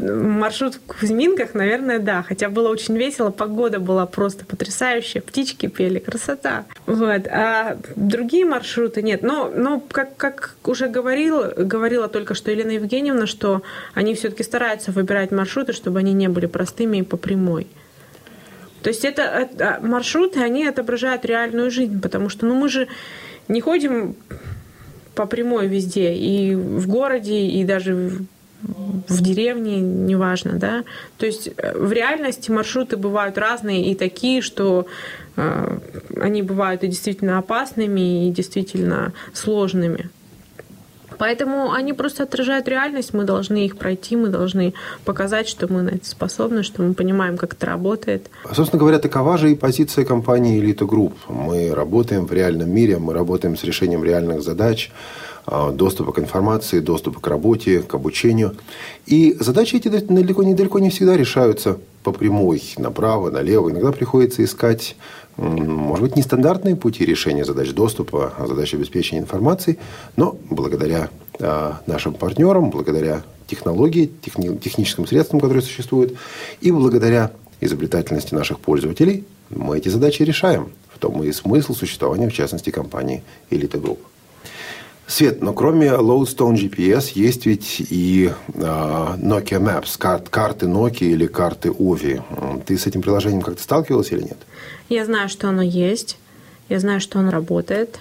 маршрут 0.00 0.74
в 0.74 0.80
Кузьминках, 0.80 1.54
наверное, 1.54 1.98
да. 1.98 2.22
Хотя 2.22 2.48
было 2.48 2.68
очень 2.68 2.96
весело, 2.96 3.30
погода 3.30 3.78
была 3.78 4.06
просто 4.06 4.44
потрясающая, 4.44 5.20
птички 5.20 5.66
пели, 5.66 5.98
красота. 5.98 6.64
Вот. 6.86 7.26
А 7.28 7.78
другие 7.96 8.44
маршруты 8.44 9.02
нет. 9.02 9.22
Но, 9.22 9.50
но 9.54 9.80
как, 9.80 10.16
как 10.16 10.56
уже 10.64 10.88
говорил, 10.88 11.52
говорила 11.56 12.08
только 12.08 12.34
что 12.34 12.50
Елена 12.50 12.72
Евгеньевна, 12.72 13.26
что 13.26 13.62
они 13.94 14.14
все-таки 14.14 14.42
стараются 14.42 14.92
выбирать 14.92 15.30
маршруты, 15.30 15.72
чтобы 15.72 15.98
они 16.00 16.12
не 16.12 16.28
были 16.28 16.46
простыми 16.46 16.98
и 16.98 17.02
по 17.02 17.16
прямой. 17.16 17.66
То 18.82 18.88
есть 18.88 19.04
это, 19.04 19.78
маршруты, 19.82 20.40
они 20.40 20.66
отображают 20.66 21.24
реальную 21.24 21.70
жизнь, 21.70 22.00
потому 22.00 22.28
что 22.28 22.46
ну, 22.46 22.54
мы 22.54 22.68
же 22.68 22.88
не 23.48 23.60
ходим 23.60 24.16
по 25.14 25.26
прямой 25.26 25.66
везде, 25.66 26.14
и 26.14 26.54
в 26.54 26.88
городе, 26.88 27.40
и 27.40 27.62
даже 27.64 28.24
в 28.62 29.22
деревне, 29.22 29.80
неважно, 29.80 30.52
да. 30.52 30.84
То 31.18 31.26
есть 31.26 31.50
э, 31.56 31.78
в 31.78 31.92
реальности 31.92 32.50
маршруты 32.50 32.96
бывают 32.96 33.38
разные 33.38 33.90
и 33.90 33.94
такие, 33.94 34.42
что 34.42 34.86
э, 35.36 35.78
они 36.16 36.42
бывают 36.42 36.84
и 36.84 36.88
действительно 36.88 37.38
опасными, 37.38 38.28
и 38.28 38.30
действительно 38.30 39.12
сложными. 39.32 40.10
Поэтому 41.20 41.72
они 41.72 41.92
просто 41.92 42.22
отражают 42.22 42.66
реальность, 42.66 43.12
мы 43.12 43.24
должны 43.24 43.66
их 43.66 43.76
пройти, 43.76 44.16
мы 44.16 44.28
должны 44.28 44.72
показать, 45.04 45.48
что 45.48 45.70
мы 45.70 45.82
на 45.82 45.90
это 45.90 46.08
способны, 46.08 46.62
что 46.62 46.82
мы 46.82 46.94
понимаем, 46.94 47.36
как 47.36 47.52
это 47.52 47.66
работает. 47.66 48.30
Собственно 48.54 48.80
говоря, 48.80 48.98
такова 48.98 49.36
же 49.36 49.52
и 49.52 49.54
позиция 49.54 50.06
компании 50.06 50.58
«Элита 50.58 50.86
Групп». 50.86 51.14
Мы 51.28 51.74
работаем 51.74 52.26
в 52.26 52.32
реальном 52.32 52.70
мире, 52.70 52.96
мы 52.98 53.12
работаем 53.12 53.54
с 53.58 53.64
решением 53.64 54.02
реальных 54.02 54.42
задач, 54.42 54.90
а, 54.90 54.94
доступа 55.46 56.12
к 56.12 56.18
информации, 56.18 56.80
доступа 56.80 57.20
к 57.20 57.26
работе, 57.26 57.80
к 57.80 57.94
обучению. 57.94 58.54
И 59.06 59.36
задачи 59.40 59.76
эти 59.76 59.88
далеко 59.88 60.42
не, 60.42 60.54
далеко 60.54 60.78
не 60.78 60.90
всегда 60.90 61.16
решаются 61.16 61.78
по 62.02 62.12
прямой, 62.12 62.62
направо, 62.78 63.30
налево. 63.30 63.70
Иногда 63.70 63.92
приходится 63.92 64.44
искать, 64.44 64.96
может 65.36 66.02
быть, 66.02 66.16
нестандартные 66.16 66.76
пути 66.76 67.04
решения 67.04 67.44
задач 67.44 67.72
доступа, 67.72 68.32
задач 68.46 68.74
обеспечения 68.74 69.20
информацией, 69.20 69.78
но 70.16 70.36
благодаря 70.48 71.10
а, 71.38 71.80
нашим 71.86 72.14
партнерам, 72.14 72.70
благодаря 72.70 73.22
технологии, 73.46 74.10
техни, 74.22 74.56
техническим 74.56 75.06
средствам, 75.06 75.40
которые 75.40 75.62
существуют, 75.62 76.14
и 76.60 76.70
благодаря 76.70 77.32
изобретательности 77.60 78.34
наших 78.34 78.60
пользователей, 78.60 79.24
мы 79.50 79.78
эти 79.78 79.88
задачи 79.88 80.22
решаем. 80.22 80.70
В 80.94 80.98
том 80.98 81.22
и 81.22 81.32
смысл 81.32 81.74
существования, 81.74 82.28
в 82.28 82.32
частности, 82.32 82.70
компании 82.70 83.22
«Элита 83.50 83.78
Групп». 83.78 84.00
Свет, 85.10 85.42
но 85.42 85.52
кроме 85.52 85.88
Lodestone 85.88 86.54
GPS 86.54 87.10
есть 87.14 87.44
ведь 87.44 87.80
и 87.80 88.30
э, 88.54 88.60
Nokia 88.60 89.58
Maps, 89.58 89.98
карт, 89.98 90.28
карты 90.28 90.66
Nokia 90.66 91.08
или 91.08 91.26
карты 91.26 91.70
Ovi. 91.70 92.22
Ты 92.64 92.78
с 92.78 92.86
этим 92.86 93.02
приложением 93.02 93.42
как-то 93.42 93.60
сталкивалась 93.60 94.12
или 94.12 94.22
нет? 94.22 94.36
Я 94.88 95.04
знаю, 95.04 95.28
что 95.28 95.48
оно 95.48 95.62
есть. 95.62 96.16
Я 96.68 96.78
знаю, 96.78 97.00
что 97.00 97.18
оно 97.18 97.32
работает. 97.32 97.98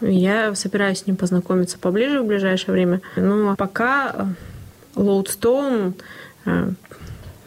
Я 0.00 0.54
собираюсь 0.54 1.00
с 1.00 1.06
ним 1.08 1.16
познакомиться 1.16 1.76
поближе 1.76 2.22
в 2.22 2.26
ближайшее 2.26 2.72
время. 2.72 3.00
Но 3.16 3.56
пока 3.56 4.28
Lodestone 4.94 5.94
э, 6.44 6.70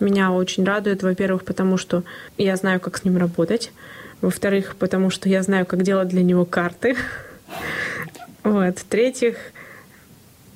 меня 0.02 0.34
очень 0.34 0.65
радует, 0.65 1.02
во-первых, 1.02 1.45
потому 1.45 1.78
что 1.78 2.04
я 2.38 2.58
знаю, 2.58 2.82
как 2.82 2.97
с 2.97 3.06
ним 3.06 3.15
работать. 3.15 3.71
Во-вторых, 4.19 4.76
потому 4.78 5.12
что 5.12 5.30
я 5.30 5.41
знаю, 5.43 5.65
как 5.65 5.84
делать 5.84 6.10
для 6.10 6.24
него 6.24 6.43
карты. 6.43 6.97
Вот. 8.43 8.80
В-третьих, 8.80 9.38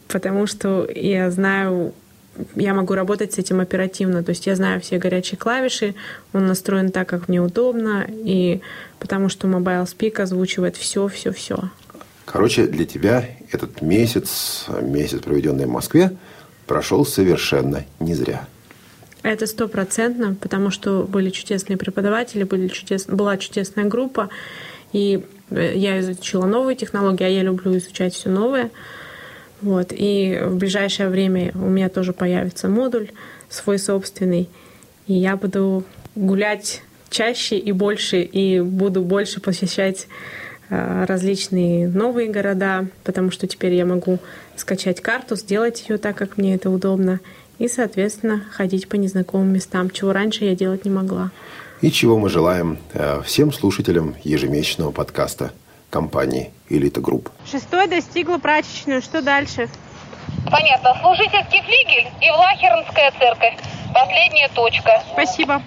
потому 0.08 0.48
что 0.48 0.88
я 0.94 1.30
знаю, 1.32 1.94
я 2.56 2.74
могу 2.74 2.94
работать 2.94 3.34
с 3.34 3.38
этим 3.38 3.60
оперативно. 3.60 4.24
То 4.24 4.32
есть 4.32 4.48
я 4.48 4.56
знаю 4.56 4.82
все 4.82 4.98
горячие 4.98 5.38
клавиши, 5.38 5.96
он 6.34 6.48
настроен 6.48 6.92
так, 6.92 7.08
как 7.08 7.28
мне 7.28 7.42
удобно, 7.42 8.06
и 8.10 8.62
потому 9.00 9.30
что 9.30 9.48
Mobile 9.48 9.86
Speak 9.86 10.22
озвучивает 10.22 10.76
все, 10.78 11.08
все, 11.08 11.32
все. 11.32 11.70
Короче, 12.26 12.66
для 12.66 12.86
тебя 12.86 13.26
этот 13.52 13.82
месяц, 13.82 14.66
месяц, 14.82 15.22
проведенный 15.22 15.66
в 15.66 15.70
Москве, 15.70 16.12
прошел 16.66 17.06
совершенно 17.06 17.86
не 18.00 18.16
зря. 18.16 18.48
Это 19.22 19.48
стопроцентно, 19.48 20.36
потому 20.36 20.70
что 20.70 21.04
были 21.04 21.30
чудесные 21.30 21.78
преподаватели, 21.78 22.44
были 22.44 22.68
чудес... 22.68 23.06
была 23.06 23.38
чудесная 23.38 23.86
группа, 23.86 24.30
и 24.94 25.26
я 25.52 26.00
изучила 26.00 26.46
новые 26.46 26.76
технологии, 26.76 27.24
а 27.24 27.30
я 27.30 27.44
люблю 27.44 27.78
изучать 27.78 28.14
все 28.14 28.30
новое. 28.30 28.72
Вот. 29.62 29.88
И 29.92 30.40
в 30.44 30.56
ближайшее 30.58 31.10
время 31.10 31.52
у 31.56 31.70
меня 31.70 31.90
тоже 31.90 32.14
появится 32.14 32.68
модуль 32.68 33.12
свой 33.50 33.80
собственный. 33.80 34.50
И 35.08 35.14
я 35.14 35.38
буду 35.38 35.84
гулять 36.16 36.82
чаще 37.10 37.58
и 37.58 37.72
больше, 37.72 38.22
и 38.22 38.60
буду 38.60 39.02
больше 39.02 39.40
посещать 39.40 40.08
э, 40.70 41.06
различные 41.08 41.88
новые 41.88 42.30
города, 42.30 42.88
потому 43.04 43.32
что 43.32 43.48
теперь 43.48 43.74
я 43.74 43.86
могу 43.86 44.20
скачать 44.56 45.02
карту, 45.02 45.36
сделать 45.36 45.86
ее 45.88 45.98
так, 45.98 46.18
как 46.18 46.38
мне 46.38 46.56
это 46.56 46.70
удобно, 46.70 47.20
и, 47.60 47.68
соответственно, 47.68 48.44
ходить 48.52 48.90
по 48.90 48.96
незнакомым 48.96 49.54
местам, 49.54 49.90
чего 49.90 50.12
раньше 50.12 50.44
я 50.44 50.56
делать 50.56 50.84
не 50.84 50.92
могла 50.92 51.32
и 51.82 51.92
чего 51.92 52.18
мы 52.18 52.30
желаем 52.30 52.78
э, 52.94 53.22
всем 53.24 53.52
слушателям 53.52 54.16
ежемесячного 54.24 54.92
подкаста 54.92 55.52
компании 55.90 56.52
«Элита 56.70 57.02
Групп». 57.02 57.30
Шестой 57.50 57.88
достигла 57.88 58.38
прачечную. 58.38 59.02
Что 59.02 59.22
дальше? 59.22 59.70
Понятно. 60.50 60.96
Служительский 61.02 61.62
флигель 61.62 62.12
и 62.22 62.30
Влахернская 62.32 63.12
церковь. 63.20 63.58
Последняя 63.94 64.50
точка. 64.50 65.02
Спасибо. 65.14 65.62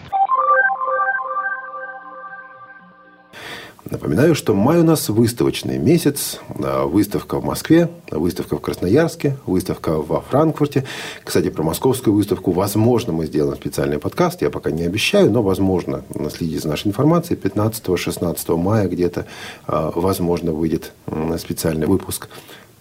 Напоминаю, 3.91 4.35
что 4.35 4.55
май 4.55 4.81
у 4.81 4.85
нас 4.85 5.09
выставочный 5.09 5.79
месяц. 5.79 6.41
Выставка 6.49 7.41
в 7.41 7.45
Москве, 7.45 7.89
выставка 8.11 8.57
в 8.57 8.61
Красноярске, 8.61 9.39
выставка 9.47 9.93
во 9.97 10.21
Франкфурте. 10.21 10.85
Кстати, 11.25 11.49
про 11.49 11.63
московскую 11.63 12.15
выставку, 12.15 12.53
возможно, 12.53 13.15
мы 13.15 13.25
сделаем 13.25 13.57
специальный 13.57 13.99
подкаст. 13.99 14.43
Я 14.43 14.51
пока 14.51 14.71
не 14.71 14.83
обещаю, 14.83 15.31
но, 15.31 15.43
возможно, 15.43 16.05
следите 16.31 16.61
за 16.61 16.69
нашей 16.69 16.89
информацией. 16.89 17.39
15-16 17.39 18.57
мая 18.59 18.89
где-то, 18.89 19.25
а, 19.67 19.91
возможно, 19.95 20.53
выйдет 20.53 20.93
специальный 21.39 21.87
выпуск 21.87 22.29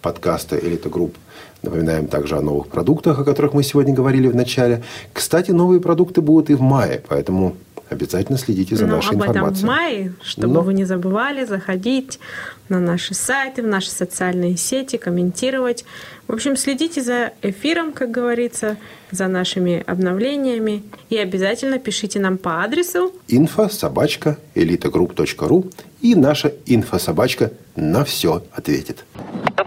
подкаста 0.02 0.58
«Элита 0.58 0.90
Групп». 0.90 1.16
Напоминаем 1.62 2.06
также 2.06 2.36
о 2.36 2.40
новых 2.40 2.68
продуктах, 2.68 3.18
о 3.18 3.24
которых 3.24 3.52
мы 3.52 3.64
сегодня 3.64 3.92
говорили 3.92 4.28
в 4.28 4.36
начале. 4.36 4.84
Кстати, 5.12 5.50
новые 5.50 5.80
продукты 5.80 6.20
будут 6.20 6.50
и 6.50 6.54
в 6.54 6.60
мае, 6.60 7.02
поэтому 7.08 7.56
обязательно 7.90 8.38
следите 8.38 8.76
за 8.76 8.86
Но 8.86 8.96
нашей 8.96 9.10
об 9.10 9.16
информацией. 9.16 9.44
этом 9.44 9.54
в 9.54 9.62
мае, 9.64 10.12
чтобы 10.22 10.54
Но... 10.54 10.60
вы 10.60 10.74
не 10.74 10.84
забывали 10.84 11.44
заходить 11.44 12.18
на 12.68 12.80
наши 12.80 13.14
сайты, 13.14 13.62
в 13.62 13.66
наши 13.66 13.90
социальные 13.90 14.56
сети, 14.56 14.96
комментировать. 14.96 15.84
В 16.26 16.32
общем, 16.32 16.56
следите 16.56 17.00
за 17.02 17.32
эфиром, 17.42 17.92
как 17.92 18.10
говорится, 18.10 18.76
за 19.10 19.28
нашими 19.28 19.82
обновлениями. 19.86 20.82
И 21.08 21.16
обязательно 21.16 21.78
пишите 21.78 22.20
нам 22.20 22.38
по 22.38 22.62
адресу 22.62 23.12
info 23.28 23.70
собачка 23.70 24.38
элитагрупп.ру 24.54 25.66
и 26.02 26.14
наша 26.14 26.52
инфособачка 26.66 27.52
на 27.76 28.04
все 28.04 28.42
ответит. 28.52 29.04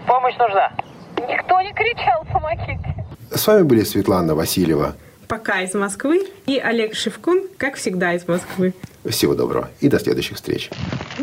Помощь 0.06 0.36
нужна. 0.38 0.72
Никто 1.16 1.60
не 1.60 1.72
кричал, 1.72 2.24
помогите. 2.32 2.94
С 3.34 3.46
вами 3.46 3.62
были 3.62 3.82
Светлана 3.82 4.34
Васильева 4.34 4.94
пока 5.32 5.62
из 5.62 5.72
Москвы 5.72 6.28
и 6.44 6.58
Олег 6.58 6.94
Шевкун, 6.94 7.44
как 7.56 7.76
всегда, 7.76 8.12
из 8.12 8.28
Москвы. 8.28 8.74
Всего 9.08 9.34
доброго 9.34 9.70
и 9.80 9.88
до 9.88 9.98
следующих 9.98 10.36
встреч. 10.36 10.68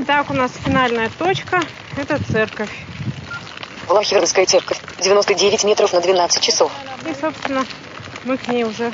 Так, 0.07 0.31
у 0.31 0.33
нас 0.33 0.51
финальная 0.65 1.11
точка. 1.19 1.61
Это 1.95 2.19
церковь. 2.23 2.71
Лахеровская 3.87 4.47
церковь. 4.47 4.81
99 4.99 5.63
метров 5.63 5.93
на 5.93 6.01
12 6.01 6.41
часов. 6.41 6.71
И, 7.07 7.13
собственно, 7.21 7.63
мы 8.23 8.37
к 8.37 8.47
ней 8.47 8.63
уже 8.63 8.91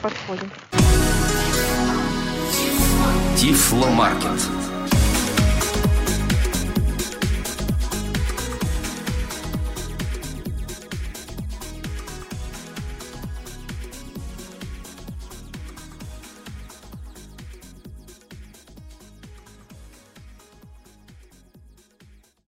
подходим. 0.00 0.50
Тифломаркет. 3.36 4.40